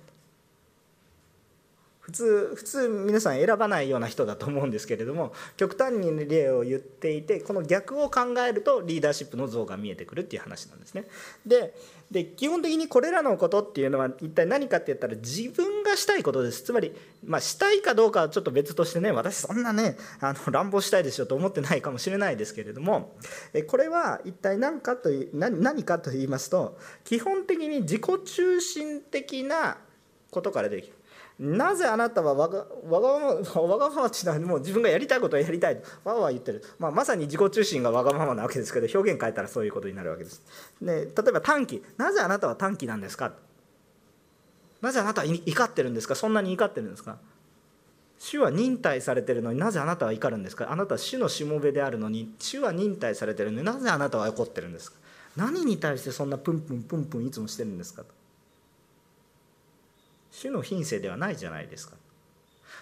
[2.05, 11.05] 普通普通皆さん選ばないような人だと思うんですけれども極端に例を言っていてこの逆を考えるとリーダーシップの像が見えてくるっていう話なんですね。
[11.47, 11.73] で
[12.11, 16.93] で基本的にこれらのことっていうのは一体何かって言ったら自分がしたいことですつまり、
[17.25, 23.15] まあ、したいかどうかはちょっと別としてね私そんなねあの乱暴したいでしょと思ってないかもしれないですけれども
[23.67, 29.77] これは一体何かと何何かと言いますと基本的に自己中心的な
[30.29, 30.93] ことから出てきる。
[31.37, 40.41] なぜあなたはわがわがままわがままっていうのはもう自分がやりたいことをやりたいとわわ言ってる、まあ、まさに自己中心がわがままなわけですけど表現変えたらそういうことになるわけです。
[40.79, 41.83] ね、例えば短期。
[41.97, 43.33] なぜあなたは短期なんですか？
[44.81, 46.15] なぜあなたは怒ってるんですか？
[46.15, 47.17] そんなに怒ってるんですか？
[48.17, 50.71] 主は忍耐されてるのになぜあなたは怒るんですか？
[50.71, 54.99] あなたは主のしもべであるのに主は忍耐されてるのになぜあなたは怒ってるんですか？
[55.35, 58.03] 何に対してそんなプンプンプンプンいつもしてるんですか？
[58.03, 58.14] と
[60.35, 61.95] 主の品性ではないじゃないですか。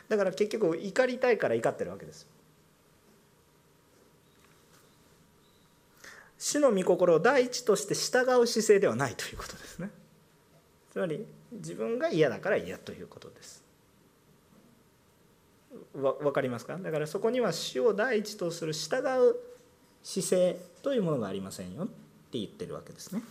[0.10, 2.26] だから結局怒りたいから怒ってるわけです。
[6.40, 9.92] 主の御心を第一として従う姿勢ではないということですね。
[10.92, 13.64] つまり自分が嫌だから嫌ということです。
[15.94, 16.76] わ分かりますか？
[16.78, 19.36] だからそこには主を第一とする従う
[20.02, 23.22] 姿勢というものがありませんよって言ってるわけですね。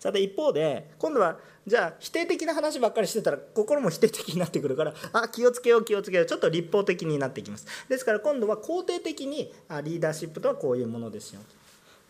[0.00, 1.38] さて一方で今度は
[1.68, 7.66] じゃあ否定的な話ばっかりしてたら心も否定的になってくるからあ気をつけよう気をつけようちょっと立法的になってきます。
[7.88, 11.40] ですから今度は肯定的にあリーダーシップとはこういうものですよ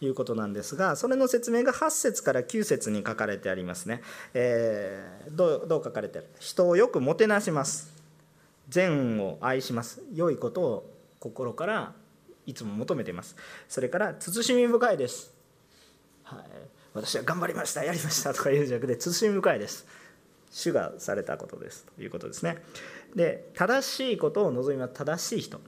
[0.01, 4.01] ということなんですがそれの説明が8節から9節に書かれてありますね、
[4.33, 6.29] えー、どうどう書かれてる？
[6.39, 7.93] 人をよくもてなします。
[8.69, 10.03] 善を愛します。
[10.15, 10.91] 良いことを
[11.21, 11.93] 心から
[12.47, 13.37] いつも求めています。
[13.69, 15.35] それから慎み深いです、
[16.23, 16.45] はい、
[16.99, 19.87] 私は頑張りましたやりましたとか言うんじゃなくて慎み深いです
[20.51, 22.43] 主がされたことですということです。
[22.43, 22.59] ね
[23.15, 25.61] で正しいことを望みは正しい人。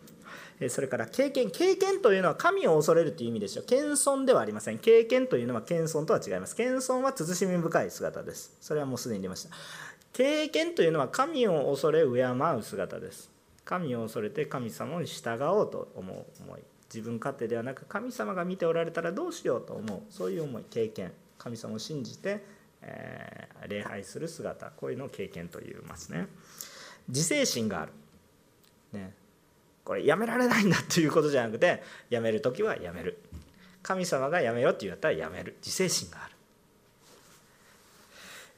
[0.68, 3.64] それから経験経験というのは神を恐れるという意味ですよ。
[3.66, 4.78] 謙遜ではありません。
[4.78, 6.54] 経験というのは謙遜とは違います。
[6.54, 8.54] 謙遜は慎み深い姿です。
[8.60, 9.50] それはもうすでに出ました。
[10.12, 13.30] 経験というのは神を恐れ敬う姿です。
[13.64, 16.60] 神を恐れて神様に従おうと思う思い。
[16.92, 20.00] 自分勝手ではなく神様が見ておられたらどうしようと思う。
[20.10, 20.64] そういう思い。
[20.68, 21.12] 経験。
[21.42, 22.44] 神様を信じて、
[22.82, 26.26] えー、礼拝する姿こういうのを経験と言いますね。
[27.08, 27.92] 自制心がある、
[28.92, 29.14] ね、
[29.84, 33.18] これやめられないんだっていうことじゃなくてやめる時はやめる。
[33.82, 35.56] 神様がやめろって言ったらやめる。
[35.64, 36.34] 自制心がある、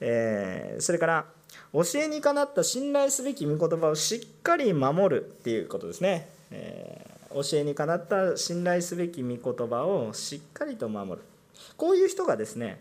[0.01, 1.26] えー、それから
[1.72, 11.32] 教えにかなった信頼すべき御言葉をしっかり守るっていうことですね、えー、教えにかなった信頼すべき御言葉をしっかりと守る。
[11.76, 12.80] こういう人がですね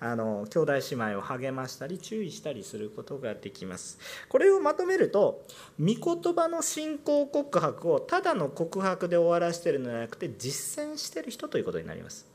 [0.00, 0.80] あの兄弟姉
[1.12, 3.98] 妹を励ましたり注意したりすることができます。
[4.28, 5.46] これをまとめると
[5.80, 12.26] 御言葉の信仰告白をただの告白で終わらせてるのではなくて実践してる人ということになります。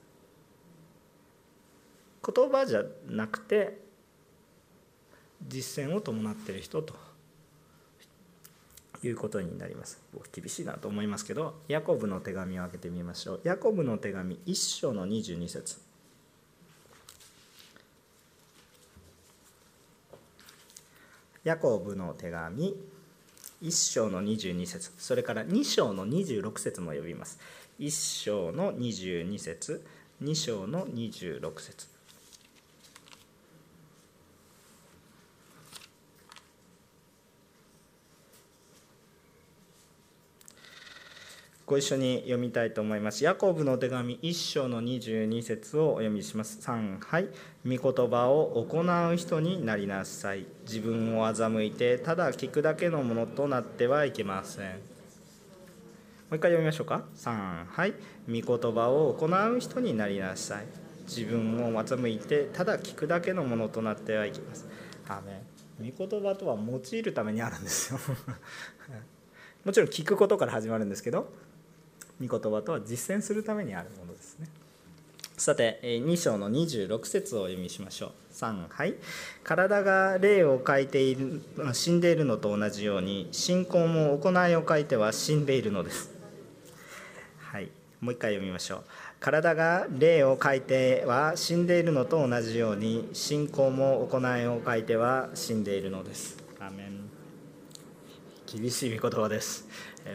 [2.25, 3.77] 言葉じゃなくて
[5.47, 7.08] 実践を伴ってる人と。
[9.03, 9.99] いうことになります。
[10.31, 13.41] 厳しいなと思いますけどヤコブの手紙を開けてみましょう。
[13.43, 15.79] ヤコブの手紙1章の22節。
[21.43, 22.75] ヤコブの手紙
[23.63, 24.91] 1章の22節。
[24.97, 27.39] それから2章の26節も呼びます。
[27.79, 29.85] 1章の22節
[30.21, 31.98] 2章の26節。
[41.69, 43.23] ご一緒に読みたいと思います。
[43.23, 46.57] ヤコブの手紙1章の22節をお読みします。
[46.63, 47.27] 3はい。
[47.63, 48.81] 御言葉を行
[49.13, 50.47] う人になりなさい。
[50.63, 54.71] 自分を欺いて、ただ聞くだけのものとなってはいけません。
[54.71, 54.71] も
[56.31, 57.03] う一回読みましょうか。
[57.15, 57.93] 3はい。
[58.27, 60.65] 御言葉を行う人になりなさい。
[61.03, 64.69] 自分を欺いて、ただ聞くだけのものとなってはいけません。
[65.07, 65.43] アメ
[65.91, 67.99] 御言葉とは用いるためにあるんですよ。
[69.63, 71.31] もちろん聞くことから始まるんですけど
[72.21, 74.47] 御言葉とは実践するためにあるものですね。
[75.37, 78.11] さて2章の26節をお読みしましょう。
[78.33, 78.95] 3はい。
[79.43, 81.41] 体が霊を書いている
[81.73, 86.11] 死んでいるのと同じように信仰も行いを書いては死んでいるのです。
[87.39, 87.69] はい。
[88.01, 88.83] もう一回読みましょう。
[89.21, 96.37] 体が霊を書いては死んでいるのと同じように信仰も行いを書いては死んでいるのです。
[96.59, 97.09] アメン。
[98.45, 99.67] 厳しい御言葉です。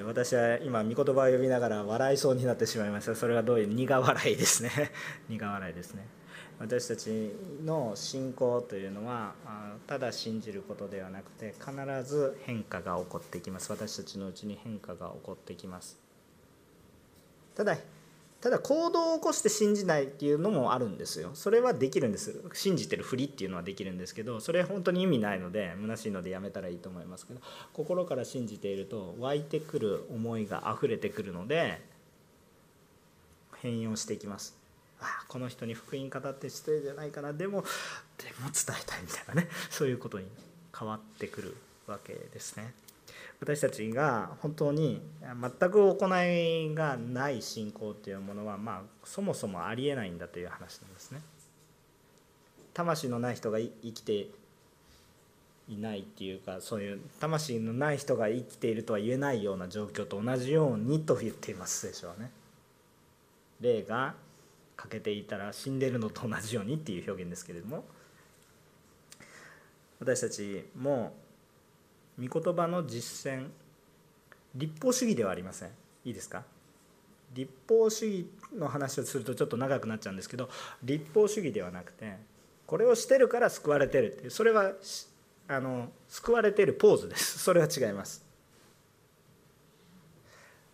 [0.03, 3.15] 私は今御言葉を呼びながら笑いそうになってしまいました。
[3.15, 4.71] それはどういう苦笑いですね。
[5.29, 6.07] 苦笑いですね。
[6.59, 7.33] 私たち
[7.65, 9.35] の信仰というのは
[9.87, 11.73] ただ信じることではなくて必
[12.05, 13.71] ず変化が起こってきます。
[13.71, 15.99] 私たちのうちに変化が起こってきます。
[17.55, 17.77] ただ
[18.45, 21.31] ただ行動を起こして信じないっていうのもあるんですよ。
[21.33, 22.43] それはできるんです。
[22.53, 27.41] 信じてるふりっていうのはできるんですけどそれ本当に意味ないので虚しいのでやめたらいいと思いますけど
[27.73, 31.81] 心から信じていると湧いてくる思いが溢れてくるので
[33.63, 34.55] 変容していきます。
[35.01, 37.33] ああこの人に福音語って失礼じゃないかな。
[37.33, 37.65] でも
[38.19, 39.49] でも伝えたいみたいなね。
[39.71, 40.27] そういうことに
[40.79, 42.75] 変わってくるわけですね。
[43.45, 51.21] 私たちが本当に全く行いがない信仰というものは、まあ、そもそもありえないんだという話なんですね。
[52.73, 54.29] 魂のない人が生きて
[55.69, 62.31] いないっていうかそういう魂のない人が生きているとは言えないような状況と同じようにと言っています聖書はね。
[63.61, 64.15] 霊が
[64.77, 67.85] 欠けていたら死んでるのと同じようにっていう表現ですけれども
[70.01, 71.13] 私たちも
[72.21, 73.49] 御言葉の実践
[74.55, 75.71] 立法主義ではありません。
[76.05, 76.45] いいですか？
[77.35, 80.49] 立法主義の話をするとちょっと長くなっちゃうんですけど
[80.85, 82.17] 立法主義ではなくて
[82.65, 84.73] これをしてるから救われてるっていうそれは
[85.49, 87.39] あの救われてるポーズです。
[87.43, 88.25] それは違います。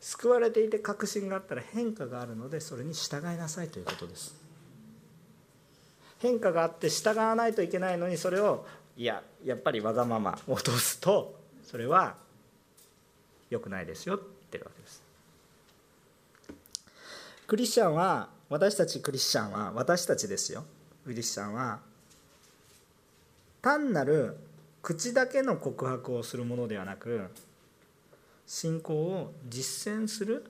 [0.01, 4.35] 救われていて確信があったら変化があるのでそれに従いなさいということです。
[6.19, 8.67] 変化があって従わないといけないのにそれを
[9.01, 10.39] いややっぱりわがまま。
[10.47, 11.35] 落とすと
[11.65, 12.17] それは
[13.49, 15.03] 良くないですよって言ってるわけです。
[17.47, 20.65] クリスチャンは私たちクリスチャンは私たちですよ。
[21.07, 21.79] クリスチャンは
[23.63, 24.37] 単なる
[24.83, 27.31] 口だけの告白をするものではなく
[28.47, 30.45] 信仰を実践する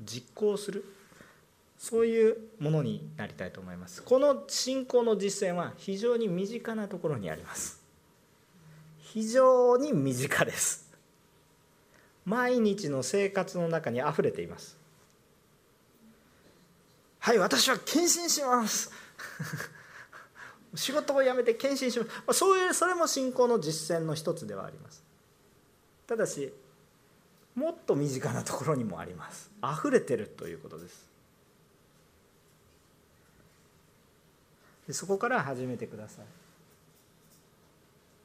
[0.00, 0.84] 実行する
[1.78, 4.02] そういうものになりたいと思います。
[4.02, 7.80] この信仰の実践は非常に身近なところにあります。
[8.98, 10.92] 非常に身近です。
[12.26, 14.76] 毎日の生活の中にあふれています。
[17.20, 18.90] はい私は献身します。
[20.74, 22.38] 仕事を辞めて献身します。
[22.38, 25.04] そういうそれも信仰の実践の一つではあります。
[26.08, 26.52] ただし
[27.54, 29.50] もっと身近なところにもあります。
[29.62, 31.07] 溢れてるということです。
[34.88, 36.24] でそこから始めてください。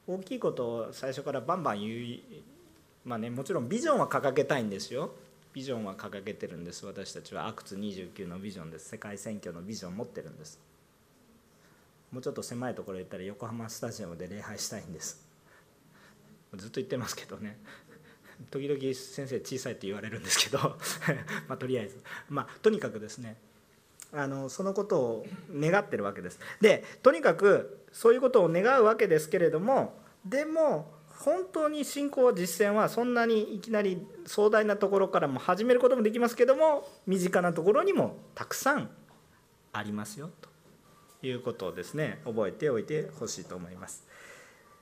[0.07, 2.20] 大きいことを最初からバンバン言う
[3.05, 5.11] まあねもちろんビジョンは掲げたいんですよ。
[5.53, 6.86] ビジョンは掲げてるんです。
[6.86, 8.88] 私たちはアクツ29のビジョンです。
[8.89, 10.57] 世界選挙のビジョン持ってるんです。
[12.11, 15.22] もうちょっと狭いところ言ったら横浜スタジアムで礼拝したいんです。
[16.55, 17.57] ずっと言ってますけどね。
[18.51, 20.78] 時々先生小さいって言われるんですけど。
[21.47, 21.99] まあとりあえず。
[22.30, 23.36] まあとにかくですね。
[24.16, 29.93] あのそのことを願ってるわけですでとにかくそういうことを願うわけですけれども
[30.26, 38.89] でも本当に信仰実践はそんなにいきなり壮大なところからも始めることもできますけども身近なところにもたくさん
[39.72, 40.30] ありますよ
[41.22, 44.03] ということをですね覚えておいてほしいと思います。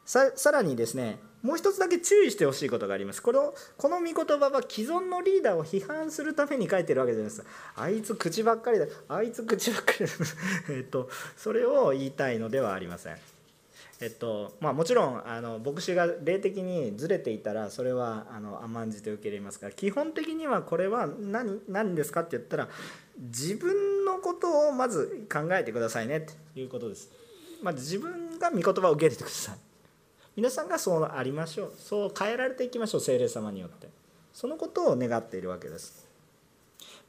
[0.06, 3.22] ささらにですねもう一つだけ注意してほしいことがあります。
[3.22, 7.44] このこの御言葉は既存のリーダーを批判するために書いてるわけじゃないです。
[7.76, 8.86] あいつ口ばっかりだ。
[9.10, 10.12] あいつ口ばっかりだ。
[10.70, 13.18] えっとそれを言いたいのではありません。
[14.02, 22.70] えっとまあ、もちろんあの牧師が霊的にずれていたらそれはあの甘んじて受け入れますから基本的にはこれは何何ですかって言ったら
[23.20, 27.12] 自分のことをまず考えてくださいねということです。
[27.62, 29.71] まず自分が御言葉を受け入れてください。
[30.36, 31.74] 皆さんがそうありましょう。
[31.78, 33.02] そう変えられていきましょう。
[33.02, 33.90] 精霊様によって。
[34.34, 36.10] そのことを願っているわけです。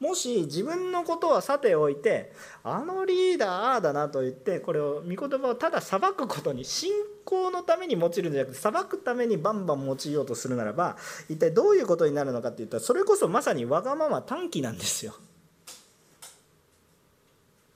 [0.00, 2.32] もし自分のことはさておいて
[2.64, 6.90] あのリーダーああだなと言ってこれを御言葉をただ裁くことに信
[7.24, 10.96] 仰のために用いるんじゃなくて裁くためにバンバン用いようとするならば
[11.28, 15.14] 一体どういうことになるのかっていったらそれこそまさにわがまま短期なんですよ。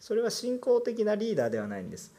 [0.01, 2.13] それは信仰的なリーダーではないんです、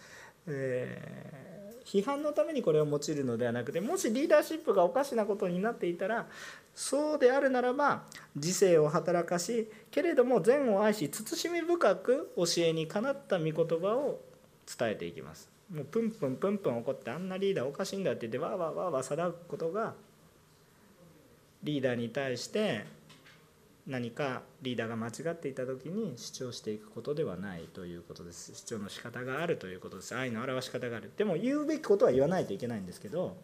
[0.48, 1.47] えー
[1.88, 6.28] 批判のためにこれを用いるのではなくてもしリーダーシップがおかしなことになっていたら
[6.76, 8.04] そうであるならば
[8.36, 14.20] 自制を働かしけれども善を愛し慎み深く教えにかなった御言葉を
[14.78, 15.50] 伝えていきます。
[15.74, 19.94] もうプンプンプンプン怒ってあんなリーダーおかしいんだって言ってわーわーわーわー定くことが
[21.64, 22.86] リーダーに対して
[23.88, 28.54] 何かリーダーが間違っていた時に主張していくことではないということです。
[28.54, 30.14] 主張の仕方があるということです。
[30.14, 31.10] 愛の表し方がある。
[31.16, 33.38] でも言うべきことは言わないといけないんですけど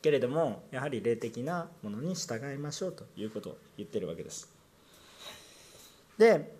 [0.00, 4.48] けれどもやはり霊的なものに従いましょうということを言ってるわけです。
[6.16, 6.54] で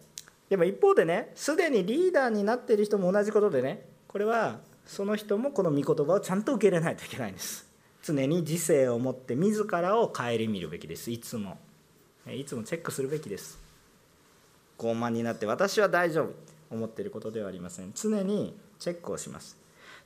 [0.48, 7.64] でも一方でねすでにリーダーになっている人も同じことでねこれはその人もこの御言葉をちゃんと受け入れないといけないんです。
[8.02, 11.12] 常に自制を持って自らを顧みるべきです。
[11.12, 11.58] いつも。
[12.34, 13.58] いつもチェックするべきです。
[14.78, 17.92] 傲慢になって私は大丈夫って思っていることではありません。
[17.94, 19.56] 常にチェックをします。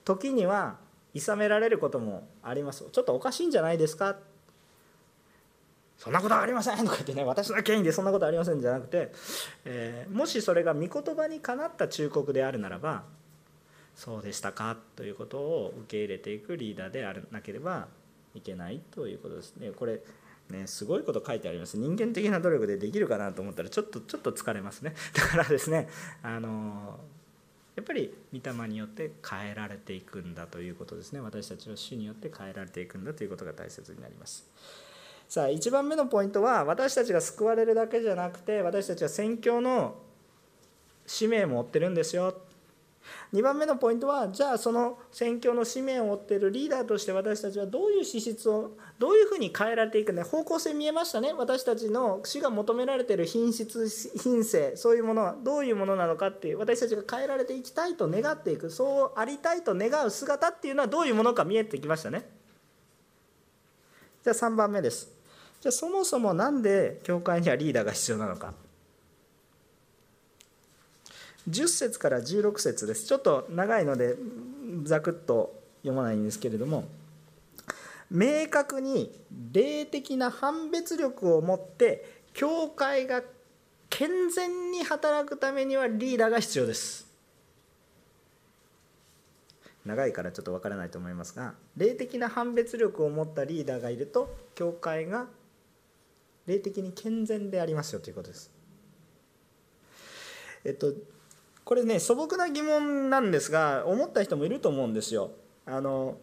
[0.05, 0.77] 時には
[1.14, 2.85] 諌められることもあります。
[2.93, 4.16] ちょっとおかしいんじゃないですか？
[5.99, 9.12] そんなことはありませんとか言ってね私の権威でそんなことありませんじゃなくて、
[9.66, 13.03] えー、もしそれが御言葉にかなった忠告であるならば
[13.97, 14.77] そうでしたか？
[14.97, 17.87] ということを受け入れていくリーダーであらなければ
[18.35, 19.73] いけないということですね。
[19.73, 20.01] これ
[20.51, 21.78] ね、すごいこと書いてあります。
[21.78, 24.94] 人間的な努力でできるかなと思ったらちょっとちょっと疲れますね。
[25.14, 25.88] だからですね
[26.22, 27.01] あの
[27.76, 31.20] やっぱり御霊によって変えられていくんだということですね。
[31.20, 34.46] 私たちは主によって変えられていくんだということが大切になります。
[35.28, 39.96] さあ1番目のポイントは私たちが救われるだけじゃなくて私たちは宣教の
[41.07, 42.36] 使命も負ってるんですよ。
[43.32, 51.32] 2番目のポイントはじゃあその宣教の使命を負っているリーダーとして私たちはどういう資質をどういうふうに変えられていくか方向性見えましたね。
[51.32, 53.88] 私たちの死が求められている品質
[54.18, 62.28] 品性そういうものはどういうものなのかっていう私たちが変えられていきたいと願っていくそうありたいと願う姿っていうのはどういうものか見えてきましたね。
[64.22, 65.11] じゃあ3番目です。
[65.61, 68.53] じゃあそもそも何で教会にはリーダーが必要なのか。
[71.51, 73.07] 10節から16節です。
[73.07, 74.16] ちょっと長いので
[74.84, 76.84] ざくっと読まないんですけれども
[78.11, 79.12] 明確に
[79.53, 83.22] 霊的な判別力を持って教会が
[83.88, 87.09] 健全に働くためにはリーダーが必要です。
[89.84, 95.26] 長いからちょっとわからないと思いますが霊的な判別力を持ったリーダーがいると教会が
[96.46, 98.51] 霊的に健全でありますよということです。
[100.64, 100.92] えっと
[101.71, 105.31] これね素朴な疑問なんですが思った人もいると思うんですよ。
[105.64, 106.16] あの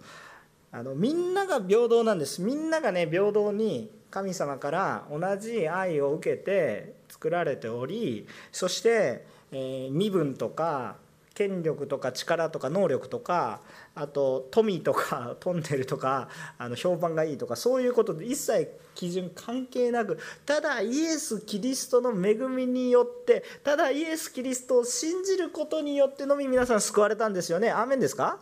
[0.74, 10.98] あのみんなが平等なんですみんながね平等に神様から同じ愛を受けて作られておりそして、えー、身分とか
[11.38, 13.61] 権力とか力とか能力とか
[13.93, 20.17] あと富とかトンネルとかあの評判がいいとかそういうことで一切基準関係なく
[20.47, 27.69] ただイエス・キリストの恵みによってただイエス・キリストを信じることによってのみ皆さん救われたんですよね。
[27.69, 28.39] アーメンですか？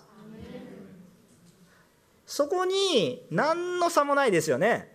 [2.26, 4.95] そこに何の差もないですよね。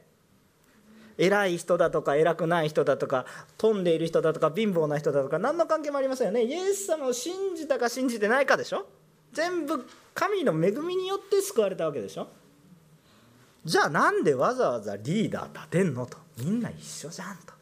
[1.20, 3.26] 偉い人だとか偉くない人だとか
[3.58, 6.44] 飛んでいる人だとか貧乏な人だとか何の関係もありませんよね。
[6.44, 8.86] イエス様を信じたか信じてないかでしょ。
[9.32, 12.28] 全部神の恵みによって救われたわけでしょ。
[13.64, 16.16] じゃあなんでわざわざリーダー立てんのと。
[16.38, 17.52] みんな一緒じゃんと。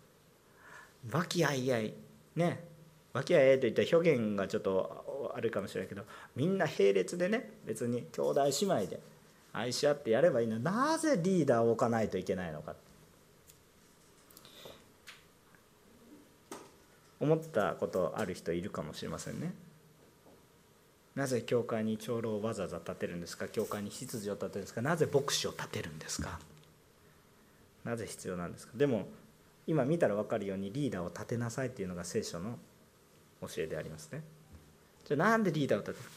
[1.10, 1.92] 和気あいあい。
[2.36, 2.64] ね。
[3.12, 6.02] 和気あいあいといった表現がちょっとあるかもしれないけど
[6.36, 9.00] みんな並列でね別に兄弟姉妹で
[9.52, 12.74] 愛し合ってやればいいのなぜリーダーを置かないといけないのか
[17.20, 19.52] 思ったことある人いるかもしれませんね。
[21.14, 23.48] なぜ教会に長老をわざわざ立てるんですか？
[23.48, 24.82] 教会に執事を立てるんですか？
[24.82, 26.38] なぜ牧師を立てるんですか？
[27.84, 28.72] なぜ必要なんですか？
[28.76, 29.08] でも
[29.66, 32.56] 今見たら分かるようにリーダーを立てなさいっていうのが聖書の
[33.42, 34.22] 教えでありますね。
[35.04, 36.10] じゃあなんでリーダーを立てる？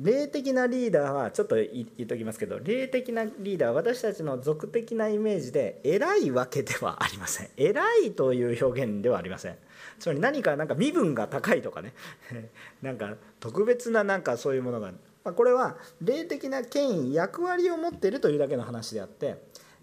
[0.00, 7.48] 霊的なリーダーはちょっと言っときますけど霊的なリーダーは私たちの俗的なイメージで偉いわけではありません。
[7.58, 9.56] 偉いという表現ではありません。
[9.98, 11.92] つまり何かなんか身分が高いとかね。
[12.80, 14.90] なんか特別ななんかそういうものが。
[15.22, 19.36] まあこれは霊的な権威役割を持っているというだけの話であって、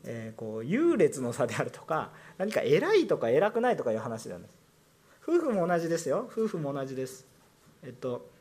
[0.03, 4.57] えー、こう優劣の差であるとか何か偉いとか偉くないとかいう話なんです
[5.21, 6.27] 夫婦も同じですよ。
[6.31, 7.27] 夫婦も同じです。
[7.83, 8.36] えっと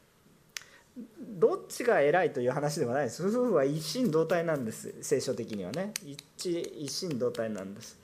[1.20, 3.26] どっちが偉いという話ではないです。
[3.26, 5.92] 夫婦は一心同体なんです聖書的にはね。
[6.02, 7.98] 一致一心同体なんです。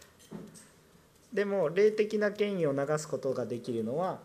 [1.33, 4.21] でも霊的な権威を流すことができるのは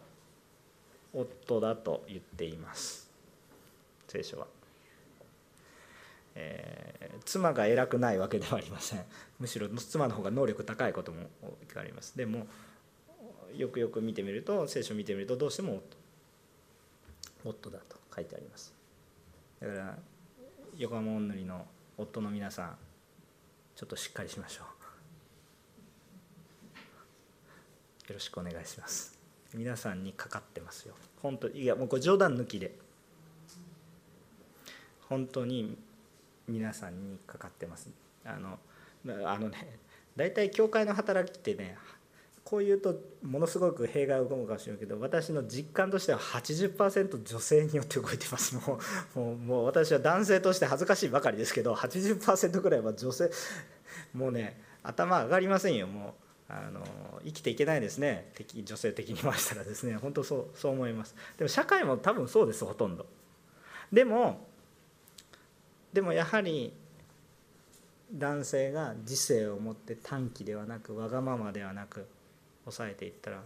[1.13, 3.09] 夫だと言っています。
[4.09, 4.47] 聖書は、
[6.35, 9.05] えー、妻が偉くないわけではありません。
[9.39, 11.29] むしろ妻の方が能力高いことも
[11.75, 12.17] あります。
[12.17, 12.47] でも
[13.55, 15.81] よくよく見てみると聖書を見てみるとどうしても
[17.45, 18.06] 夫夫だと。
[18.17, 18.73] 書いてあります。
[19.61, 19.97] だから
[20.75, 21.65] 横浜おんぬりの
[21.97, 22.77] 夫の皆さん
[23.75, 24.65] ちょっとしっかりしましょう。
[28.09, 29.19] よろしくお願いします。
[29.53, 30.95] 皆さんにかかってますよ。
[31.21, 32.75] 本当いやもうこれ冗談抜きで。
[35.09, 35.77] 本当に
[36.47, 37.89] 皆さんにかかってます。
[38.25, 38.59] あの
[39.25, 39.79] あのね
[40.15, 41.77] 大体教会の働きってね
[42.49, 48.55] こう言うとものすごく弊害を生むかもしれないけど私の実感としては80%女性によって動いてます。
[48.55, 48.79] も
[49.17, 53.29] うもうもう私は男性として恥ずかしいばかりですけど80%ぐらいは女性
[54.13, 55.87] もうね頭上がりませんよ。
[55.87, 56.15] も
[56.49, 56.85] うあの
[57.25, 58.31] 生きていけないですね。
[58.35, 59.97] 敵女性的に回したらですね。
[59.97, 61.15] 本当そうそう思います。
[61.37, 63.05] でも社会も多分そうですほとんど。
[63.91, 64.47] でも
[65.91, 66.71] でもやはり
[68.09, 72.07] 男性が知性を持って短気ではなくわがままではなく
[72.67, 73.41] 抑えていったら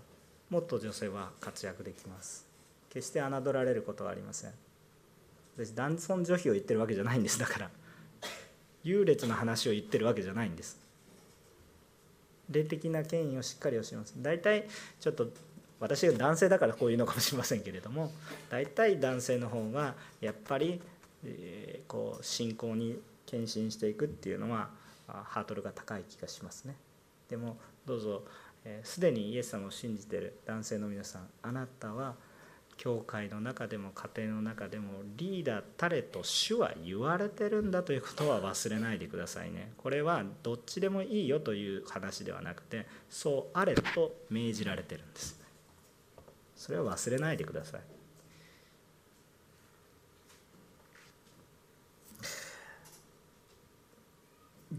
[0.49, 2.45] もっと女性は活躍できます。
[2.89, 4.51] 決して侮られることはありません。
[5.55, 7.39] 私男尊女卑を言ってるわけじゃないんです。
[7.39, 7.69] だから
[8.84, 10.80] 優劣の話を言ってるわけじゃないんです。
[12.49, 14.13] 霊的な権威をしっかり教えます。
[14.17, 14.67] 大体
[14.99, 15.30] ちょっと
[15.80, 18.11] 私が男性だからこういうのかもしれませんけれども
[18.49, 20.80] 大体男性の方がやっぱり、
[21.26, 24.69] え、こう信仰に献身していくっていうのは
[25.07, 26.76] ハードルが高い気がしますね。
[27.30, 28.24] でもどうぞ
[28.84, 32.16] すで、にイエス様を信じている男性の皆さんあなたは
[32.78, 39.72] 教会の中でも家庭の中でもリーダー誰と主は言われてるんだということは忘れないでくださいね。
[39.78, 45.39] これはどっちでもいいよという話ではなくてそうあれと命じられてるんです。
[46.55, 47.82] それは忘れないでください。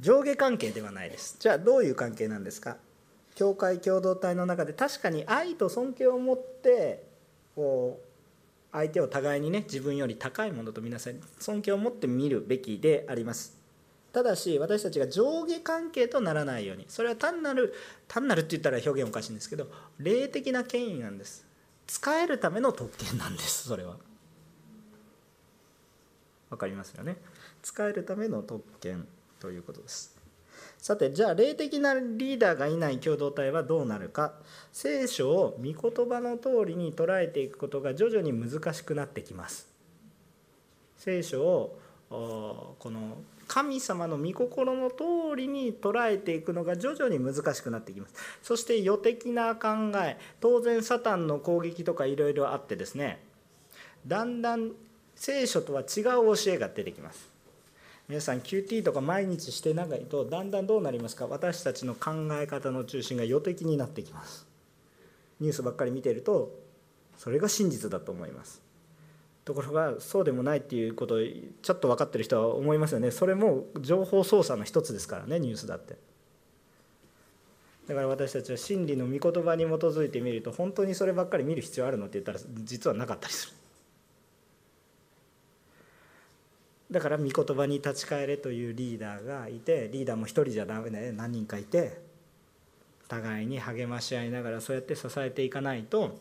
[0.01, 1.37] 上下関係ではないです。
[1.39, 2.79] じゃあどういう関係なんですか？
[3.43, 7.03] 教会共同体の中で確かに愛と尊敬を持って
[7.57, 8.07] こう
[8.71, 13.61] 相手を互いにね自分より高いものと皆さん尊敬を持って見るべきであります。
[14.13, 17.75] ただし私たちが上下関係とならないようにそれは単なる
[18.07, 19.67] 単なるって言ったら表現おかしいんですけど
[19.99, 21.45] 霊的な権威なんです。
[21.89, 23.97] 使えるための特権なんですそれは。
[26.49, 27.17] 分かりますよね。
[27.61, 29.09] 使えるための特権
[29.41, 30.12] ということです。
[30.83, 34.35] さてじゃあ霊的なリーダーがいない共同体はどうなるか。
[34.73, 39.69] 聖書を御言葉の通りに捉えていくことが徐々に難しくなってきます。
[40.99, 41.79] 聖書を
[42.11, 48.15] この神様の御心の通りに捉えていくのが徐々に難しくなってきます。
[48.43, 49.69] そして予的な考
[50.05, 53.23] え当然サタンの攻撃とかいろいろあってですね
[54.05, 54.73] だんだん
[55.15, 56.03] 聖書とは違う
[56.35, 57.32] 教えが出てきます。
[58.09, 61.27] 皆さん QT とか毎日してないとだんだんどうなりますか？
[61.27, 64.47] 私たちの考え方の中心が予的になってきます。
[65.41, 66.51] ニュースばっかり見てると
[67.17, 68.61] それが真実だと思います。
[69.45, 71.19] ところがそうでもないっていうことを
[71.63, 73.11] ちょっと分かってる人は思いますよね。
[73.11, 75.97] それも情報操作の一つですからねニュースだって。
[77.89, 83.53] だから私たちは真理の御言葉に基づいてみると本当にそればっかり見る必要あるのって言ったら実はなかったりする。
[86.93, 92.01] だから御言葉に立ち返れというリーダーがいてリーダーも一人じゃダメで何人かいて
[93.09, 96.19] 互いに励まし合いながらそうやって支えていかないと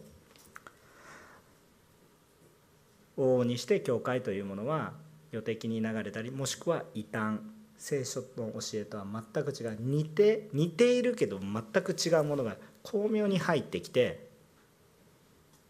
[3.18, 4.94] 往々にして教会というものは
[5.32, 7.40] 予的に流れたりもしくは異端。
[7.78, 9.78] 聖書の教えとは全く違う。
[9.80, 14.28] 似て似ているけど全く違うものが巧妙に入ってきて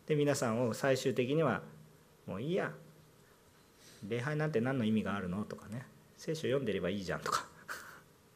[0.08, 1.62] で皆さんを最終的には
[2.28, 2.74] もういいや。
[4.08, 5.44] 礼拝なんて何の意味があるの？
[5.44, 5.86] とかね。
[6.18, 7.46] 聖書読んでればいいじゃんとか。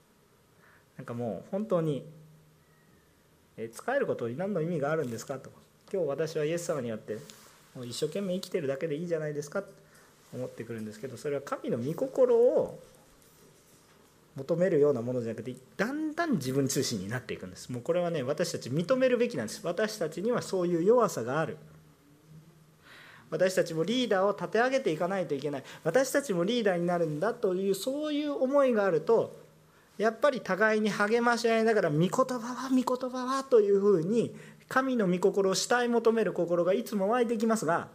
[0.97, 2.05] なんかもう本当に
[3.57, 5.51] え使えることに何の意味があるんですかと。
[5.91, 7.17] 今日私はイエス様によって
[7.75, 9.61] もう一生懸命生きてるだけでいいじゃないですか。
[9.61, 9.69] と
[10.33, 12.79] 思ってくるんですけどそれは神の御心を
[14.35, 17.71] 求めるようなものじゃなくてだんだん自分中心になっていくんです。
[17.71, 19.61] もうこれはね私たち認めるべきなんです。
[19.63, 21.57] 私たちにはそういう弱さがある。
[23.29, 29.35] 私たちもリーダーを立て上げていかないといけない私たちもリーダーになるんだというそういう思いがあると
[29.97, 34.35] やっぱり互いに励まし合いながら「御言葉は御言葉は」というふうに
[34.67, 37.87] 神の御心を慕い求める心がいつも湧いてきますが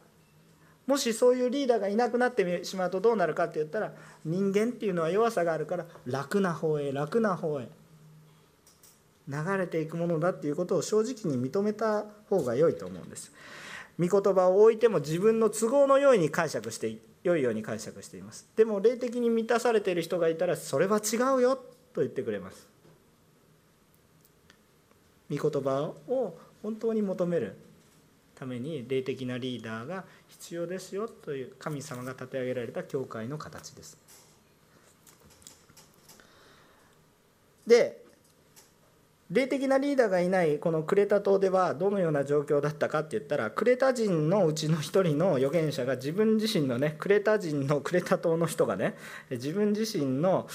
[0.86, 3.92] もしそういうリーダーがいなくなってしまうとどうなるかって言ったら
[4.24, 7.68] 人間っていうのは弱さがあるから楽な方へ楽な方へ
[9.28, 13.32] 流れていくものだっていうことを正直に認めた方が良いと思うんです。
[14.01, 18.48] 御言葉を置いても自分の都合のように解釈して良いように解釈しています。
[18.57, 21.57] でも霊的に満たされている人がいたらそれは違うよ
[21.92, 22.66] と言ってくれます。
[25.30, 27.57] 御言葉を本当に求める
[28.34, 33.98] ために霊的なリーダーが必要ですよという神様が立て上げられた教会の形です。
[37.66, 37.99] で
[39.30, 48.96] 霊的なリーダーがいないこのクレタ島ではどのような状況だったかって言ったらクレタ人のうちの一人の預言者が自分自身のねクレタ人のクレタ島の人がね
[49.30, 50.48] 自分自身の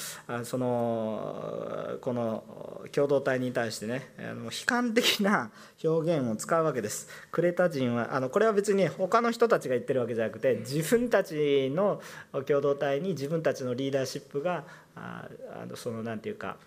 [0.44, 2.44] そのこの
[2.92, 4.10] 共同体に対してね
[4.44, 5.52] 悲観的な
[5.82, 7.08] 表現を使うわけです。
[7.32, 12.02] クレタ人はあのこれは別に他の人たちが言ってるわけじゃなくて自分たちの
[12.46, 14.66] 共同体に自分たちのリーダーシップが
[14.96, 15.30] あ
[15.66, 16.58] のその何て言うか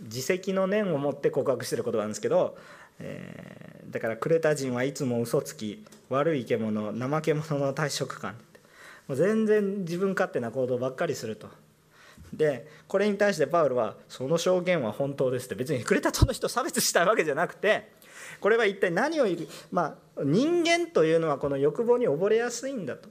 [0.00, 2.56] 自責の念を持って告白してることなんですけど、
[2.98, 8.34] えー、だからクレタ人はいつも嘘つき悪い生物怠け者の退職感。
[9.08, 11.48] もう全然自分勝手な行動ばっかりすると。
[12.32, 15.54] でこれに対してパウロは「その証言は本当です」って。
[15.54, 17.92] 別にクレタ島の人を差別したいわけじゃなくて
[18.40, 23.08] これは一体何を言うまあ人間というのはこの欲望に溺れやすいんだと。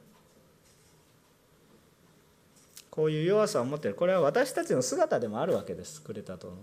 [2.96, 6.54] こういう弱さを持っているこれは私たちの姿でもあるわけですクレタ島の。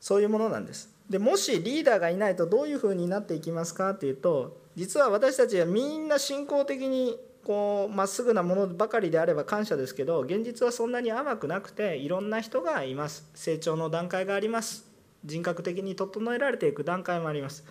[0.00, 0.88] そういうものなんです。
[1.10, 14.85] でもしリーダーがいないとどういうふうになっていきますかっていうと実は私たちはみんな信仰的にこうまっすぐなものばかりであれば感謝ですけど現実はそんなに甘くなくていろんな人がいます成長の段階があります
[15.26, 17.64] 人格的に整えられていく段階もあります。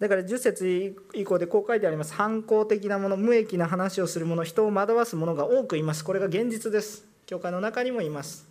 [0.00, 2.14] だから10節以降でこう書いてあります。
[2.14, 6.04] 反抗的なもの無益な話をする者人を惑わす者が多くいます。
[6.04, 7.04] これが現実です。
[7.26, 8.48] 教会の中にもいます。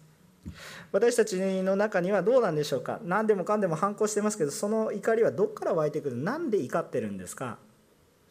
[0.91, 2.99] 私たちの中にはどうなんでしょうか。
[3.03, 6.17] 何でもかんでも反抗してますけどその怒りはどこから湧いてくる？
[6.17, 7.57] 何で怒ってるんですか？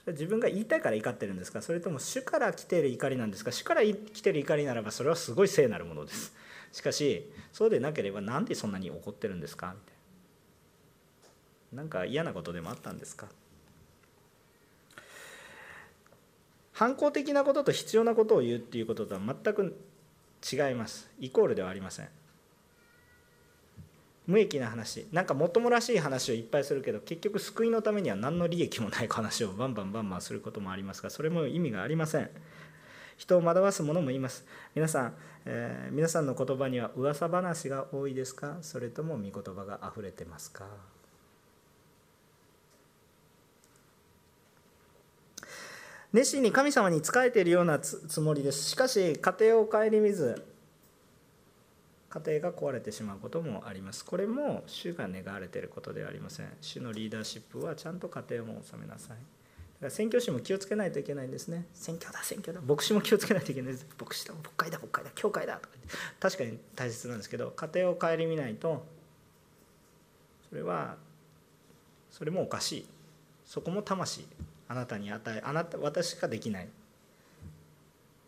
[0.06, 1.62] 自分が言いたいから怒ってるんですか？
[1.62, 3.50] それとも主から来てる怒りなんですか？
[3.50, 6.32] 主から来てる怒りならばそれはすごい聖なるものです。
[6.76, 9.74] しかしそうでなければ何でそんなに怒ってるんですか？
[9.74, 9.94] みたい
[11.72, 11.82] な。
[11.82, 13.28] なんか嫌なことでもあったんですか？
[16.74, 19.74] 反抗的なことと必要なことを言うっていうこととは全く
[20.52, 21.10] 違います。
[21.18, 22.08] イコールではありません。
[24.26, 25.06] 無益な話。
[25.12, 32.28] なんかもっともらしい話をいっぱいするけど結局救いのためには何の利益もない話をバンバンバンバンすることもありますがそれも意味がありません。
[33.16, 34.44] 人を惑わす者もいます。
[34.74, 35.14] 皆さん、
[35.46, 38.58] えー、皆さんの言葉には噂話が多いですか？
[38.62, 40.66] それとも御言葉があふれてますか？
[46.12, 48.70] 熱心に神様に仕えているようなつもりです。
[48.70, 50.46] しかし家庭を顧みず
[52.08, 54.04] 家庭が壊れてしまうこともあります。
[54.04, 56.46] これも主が願われていることではありません。
[56.60, 59.16] 主のリーダーシップはちゃんと家庭も収めなさい。
[59.90, 61.66] 宣教師も気をつけないといけないんですね。
[61.74, 62.60] 宣教だ宣教だ。
[62.60, 63.86] 牧師も気をつけないといけないです。
[63.98, 65.10] 牧師だ牧会だ牧会だ。
[65.14, 65.74] 教会だとか
[66.20, 68.84] 確かに大切なんですけど家庭を顧みないと
[70.48, 70.96] それは
[72.10, 72.86] それもおかしい。
[73.44, 74.26] そこも魂
[74.68, 76.68] あなたに与えあなた私しかできない。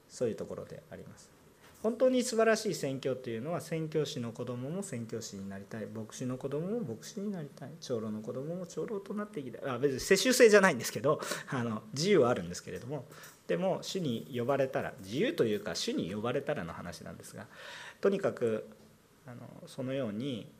[0.08, 1.37] そういうところであります。
[1.82, 11.20] 本当に素晴らしい宣教というのは宣教師の子供も宣教師になりたい牧師の子供も牧師になりたい長老の子供も長老となっていきたいあ別に世襲制じゃないんですけど
[11.50, 13.04] あの自由はあるんですけれども
[13.46, 17.46] でも主に呼ばれたら自由というか主に呼ばれたらの話なんですが
[18.00, 18.68] とにかく
[19.26, 20.50] あのそのように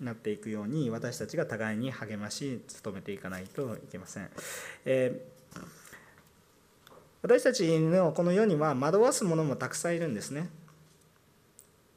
[0.00, 4.30] なっていくように私たちが互いに励まし努めていかないといけません。
[4.84, 5.58] えー、
[7.26, 10.48] 私たちのこの世には惑わす者もたくさんいるんですね。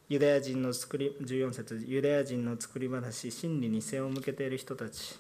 [0.08, 5.20] ユダヤ人の作り14節ユダヤ人の作り話真理に背を向けている人たち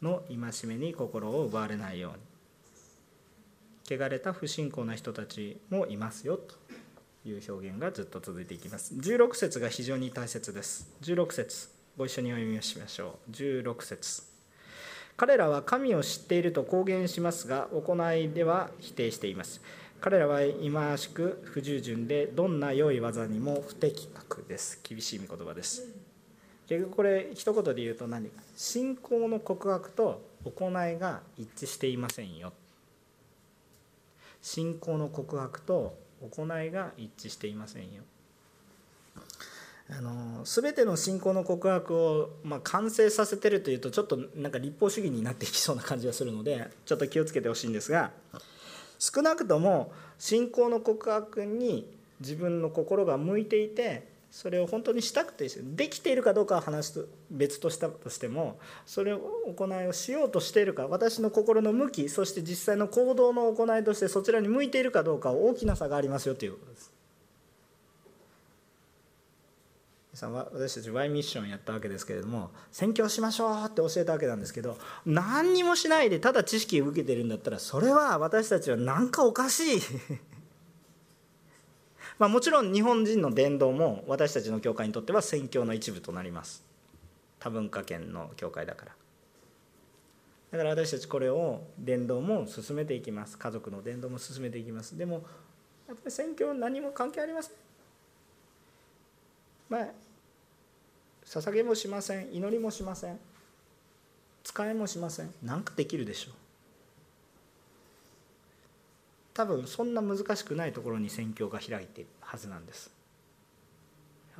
[0.00, 3.98] の戒めに心を奪われないように。
[3.98, 6.54] 汚れた不信仰な人たちもいますよと
[7.28, 8.94] いう表現がずっと続いていきます。
[8.94, 10.88] 16節が非常に大切です。
[11.02, 11.68] 16節
[11.98, 13.32] ご一緒にお読みしましょう。
[13.32, 14.29] 16節。
[15.16, 19.60] 彼らは神を知っていると公言しますが行いでは否定しています。
[20.00, 24.80] 彼らは忌まわしく不従順でどんな良い技にも不適格です。
[24.82, 25.86] 厳しい御言葉です。
[26.66, 28.42] 結局これ一言で言うと何か。
[28.56, 32.52] 信仰の告白と行いが一致していませんよ。
[34.40, 38.02] 信仰の告白と行いが一致していませんよ。
[39.92, 48.12] あの全ての信仰の告白を、まあ、完成させてるというとちょっとなんか立法主義になっていきそうな感じがするので ちょっと気をつけてほしいんですが
[48.98, 59.18] 少なくとも信仰の告白に自分の心が向いていてそれを本当にしたくてできているかどうかは話と別としたとしてもそれを
[59.56, 66.99] 行いをしようとしているか私の心の向きそして実際の行動の行いとしてそちらに向いているかどうか大きな差がありますよということです。
[70.20, 79.80] さん私たち Y ミッションやったわけですけれども宣教しましょうって教えたわけなんですけど何にもしないでただ知識を受けてるんだったらそれは私たちは何かおかしい。
[82.18, 86.62] まあもちろん日本人の伝道も私たちの教会にとっては宣教の一部となります。
[87.38, 88.92] 多文化圏の教会だから。
[90.50, 93.38] だから私たちこれを伝道も進めていきます。
[93.38, 94.98] 家族の伝道も進めていきます。
[94.98, 95.24] でも
[95.88, 97.52] やっぱり宣教何も関係ありません。
[99.70, 99.86] まあ
[101.30, 103.16] 捧げもしません祈りもしません
[104.42, 106.34] 使いもしません何かできるでしょう。
[109.32, 112.90] 多分そんな難しくないところに宣教が開いているはずなんです。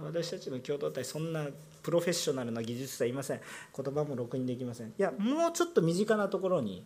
[0.03, 1.47] 私たちの共同体そんな
[1.83, 3.41] プロフェッショナルな技術者いません。
[3.77, 4.89] 言葉もろくにできません。
[4.89, 6.83] いやもうちょっと身近なところに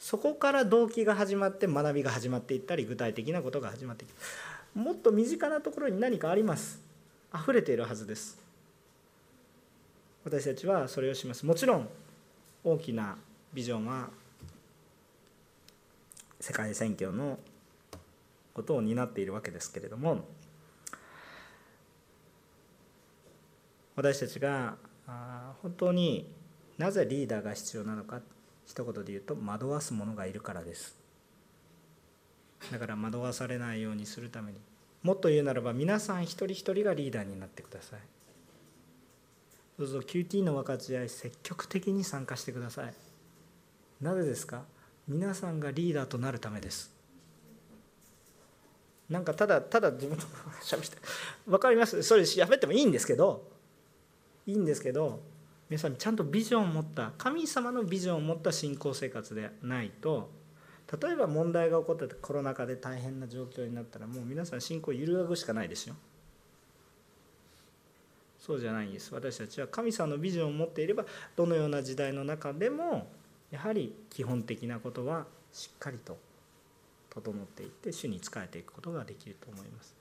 [0.00, 4.10] そこから動機が始まって学びが始まっていったり具体的なことが始まっていく。
[4.76, 6.80] もっと身近なところに何かあります。
[7.32, 8.49] 溢れているはずです
[10.24, 11.46] 私たちはそれをします。
[11.46, 11.88] もちろん
[12.62, 13.16] 大きな
[13.52, 14.10] ビジョンは
[16.38, 17.38] 世界選挙の
[18.54, 20.24] ことを担っているわけですけれども
[23.96, 24.76] 私たちが
[25.62, 26.26] 本当に
[26.78, 28.20] なぜリーダーが必要なのか
[28.66, 30.96] 一言で言うと惑わす者がいるからです。
[32.70, 34.58] だから惑わされないようにするために
[35.02, 38.00] もっと言うならば皆さん一人一人がリーダーになってください。
[39.80, 42.92] どうぞ QT の分かち合い積極的に参加してください。
[44.02, 44.64] なぜですか？
[45.08, 46.92] 皆さんがリーダーとなるためです。
[49.08, 50.24] なんかただただ自分の
[50.62, 50.98] しゃべって
[51.46, 52.02] 分かります？
[52.02, 53.48] それ喋ってもいいんですけど
[54.46, 55.20] いいんですけど
[55.70, 60.28] 皆さんちゃんとビジョンを持った神様のビジョンを持った信仰生活でないと
[61.02, 65.94] 例えば問題が起こっててコロナ禍で大変な状況になったらもう皆さん信仰揺るがくしかないですよ。
[68.40, 69.14] そうじゃないんです。
[69.14, 71.04] 私たちは神様のビジョンを持っていれば
[71.36, 73.06] どのような時代の中でも
[73.50, 76.16] やはり基本的なことはしっかりと
[77.10, 79.94] 整っていって主に仕えていくことができると思います。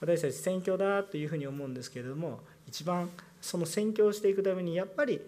[0.00, 3.08] 私たち宣教だというふうに思うんですけれども一番
[3.40, 5.20] その宣教していくためにやっぱり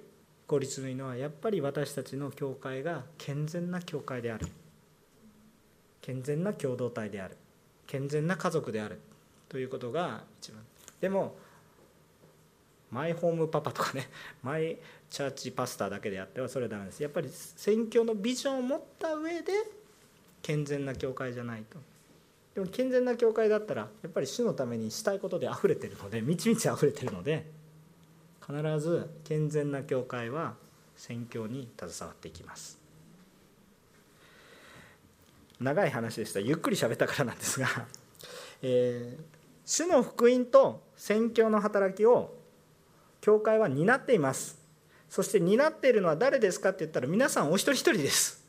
[0.47, 4.47] 効率のいいのはやっぱり私たちの教会が健全な教会である。
[6.03, 7.37] 健全な共同体である。
[7.87, 9.01] 健全な家族である。
[9.49, 10.61] ということが一番。
[11.01, 11.37] でも
[12.97, 14.09] マイホームパパとかね
[14.43, 14.79] マイ
[15.11, 17.03] チャーチパスタだけであってはそれはダメです。
[17.03, 19.53] やっぱり宣教のビジョンを持った上で
[20.41, 21.79] 健全な教会じゃないと。
[22.55, 27.45] でも健全な教会だったらやっぱり主のためにしたいことで溢れてるので満ち満ち溢れてるので
[28.41, 30.57] 必ず健全な教会は
[30.97, 32.79] 宣教に携わっていきます。
[35.61, 36.41] 長い話でした。
[36.41, 37.67] ゆっくり喋ったからなんですが、
[38.63, 39.23] えー、
[39.65, 42.35] 主の福音と宣教の働きを
[43.27, 44.57] 教会は担っています。
[45.11, 48.47] そして担っているのは誰ですかって言ったら皆さんお一人一人です。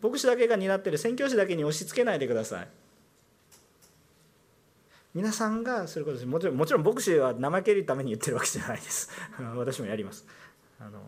[0.00, 2.68] 牧師だけが担っている宣教師だけに押し付けないでください。
[5.12, 9.10] 皆さんがすることですもちろんもちろん牧師は怠けるために言ってるわけじゃないです。
[9.54, 10.24] 私もやります。
[10.80, 11.02] あの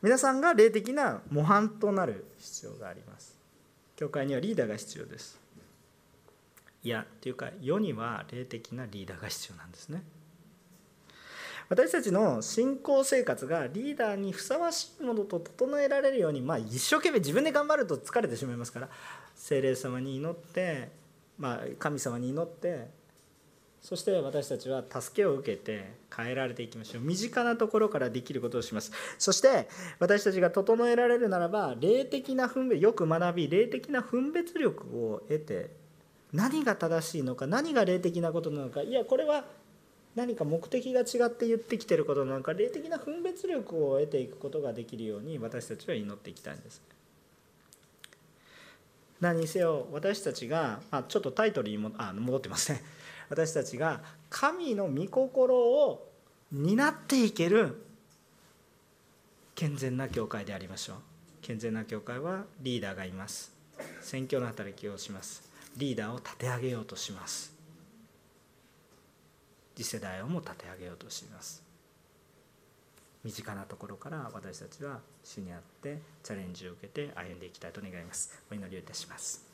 [0.00, 3.36] 皆さんが霊的な模範となる必要があります。
[3.96, 5.38] 教会にはリーダーが必要です。
[6.82, 10.02] いやっていうか世には霊的なリーダーが必要なんですね。
[11.72, 18.90] 私たちの信仰生活がリーダーにふさわしいものと整えられるように、まあ、一生懸命自分で頑張ると疲れてしまいますから
[19.34, 20.90] 精霊様に祈って、
[21.38, 22.90] まあ、神様に祈って
[23.80, 27.02] そして私たちは助けを受けて変えられていきましょう。
[27.02, 28.92] 身近なところからできることをします。
[29.18, 29.66] そして
[29.98, 35.70] 私たちが整えられるならば霊的な分別よく学び霊的な分別力を得て
[36.32, 39.46] 何が正しいのか何が霊的なことなのかいやこれは
[40.14, 46.82] 何か目的が違って言ってきてることなんか霊的な分別力を得ていくことができるように私たちは祈っていきたいんです。
[49.20, 52.82] 何せよ私たちが、まあ、ちょっとタイトルにもあ戻ってますね。
[53.30, 56.10] 私たちが神の御心を
[56.50, 57.76] 担っていける
[59.54, 60.96] 健全な教会でありましょう。
[61.40, 63.52] 健全な教会はリーダーがいます。
[64.02, 65.48] 宣教の働きをします。
[65.76, 67.51] リーダーを立て上げようとします。
[69.74, 71.62] 次世代をも立て上げようとします。
[73.24, 78.42] 身近なところから私たちは主にあってチャレンジを受けて歩んでいきたいと願います。
[78.50, 79.51] お祈りをいたします。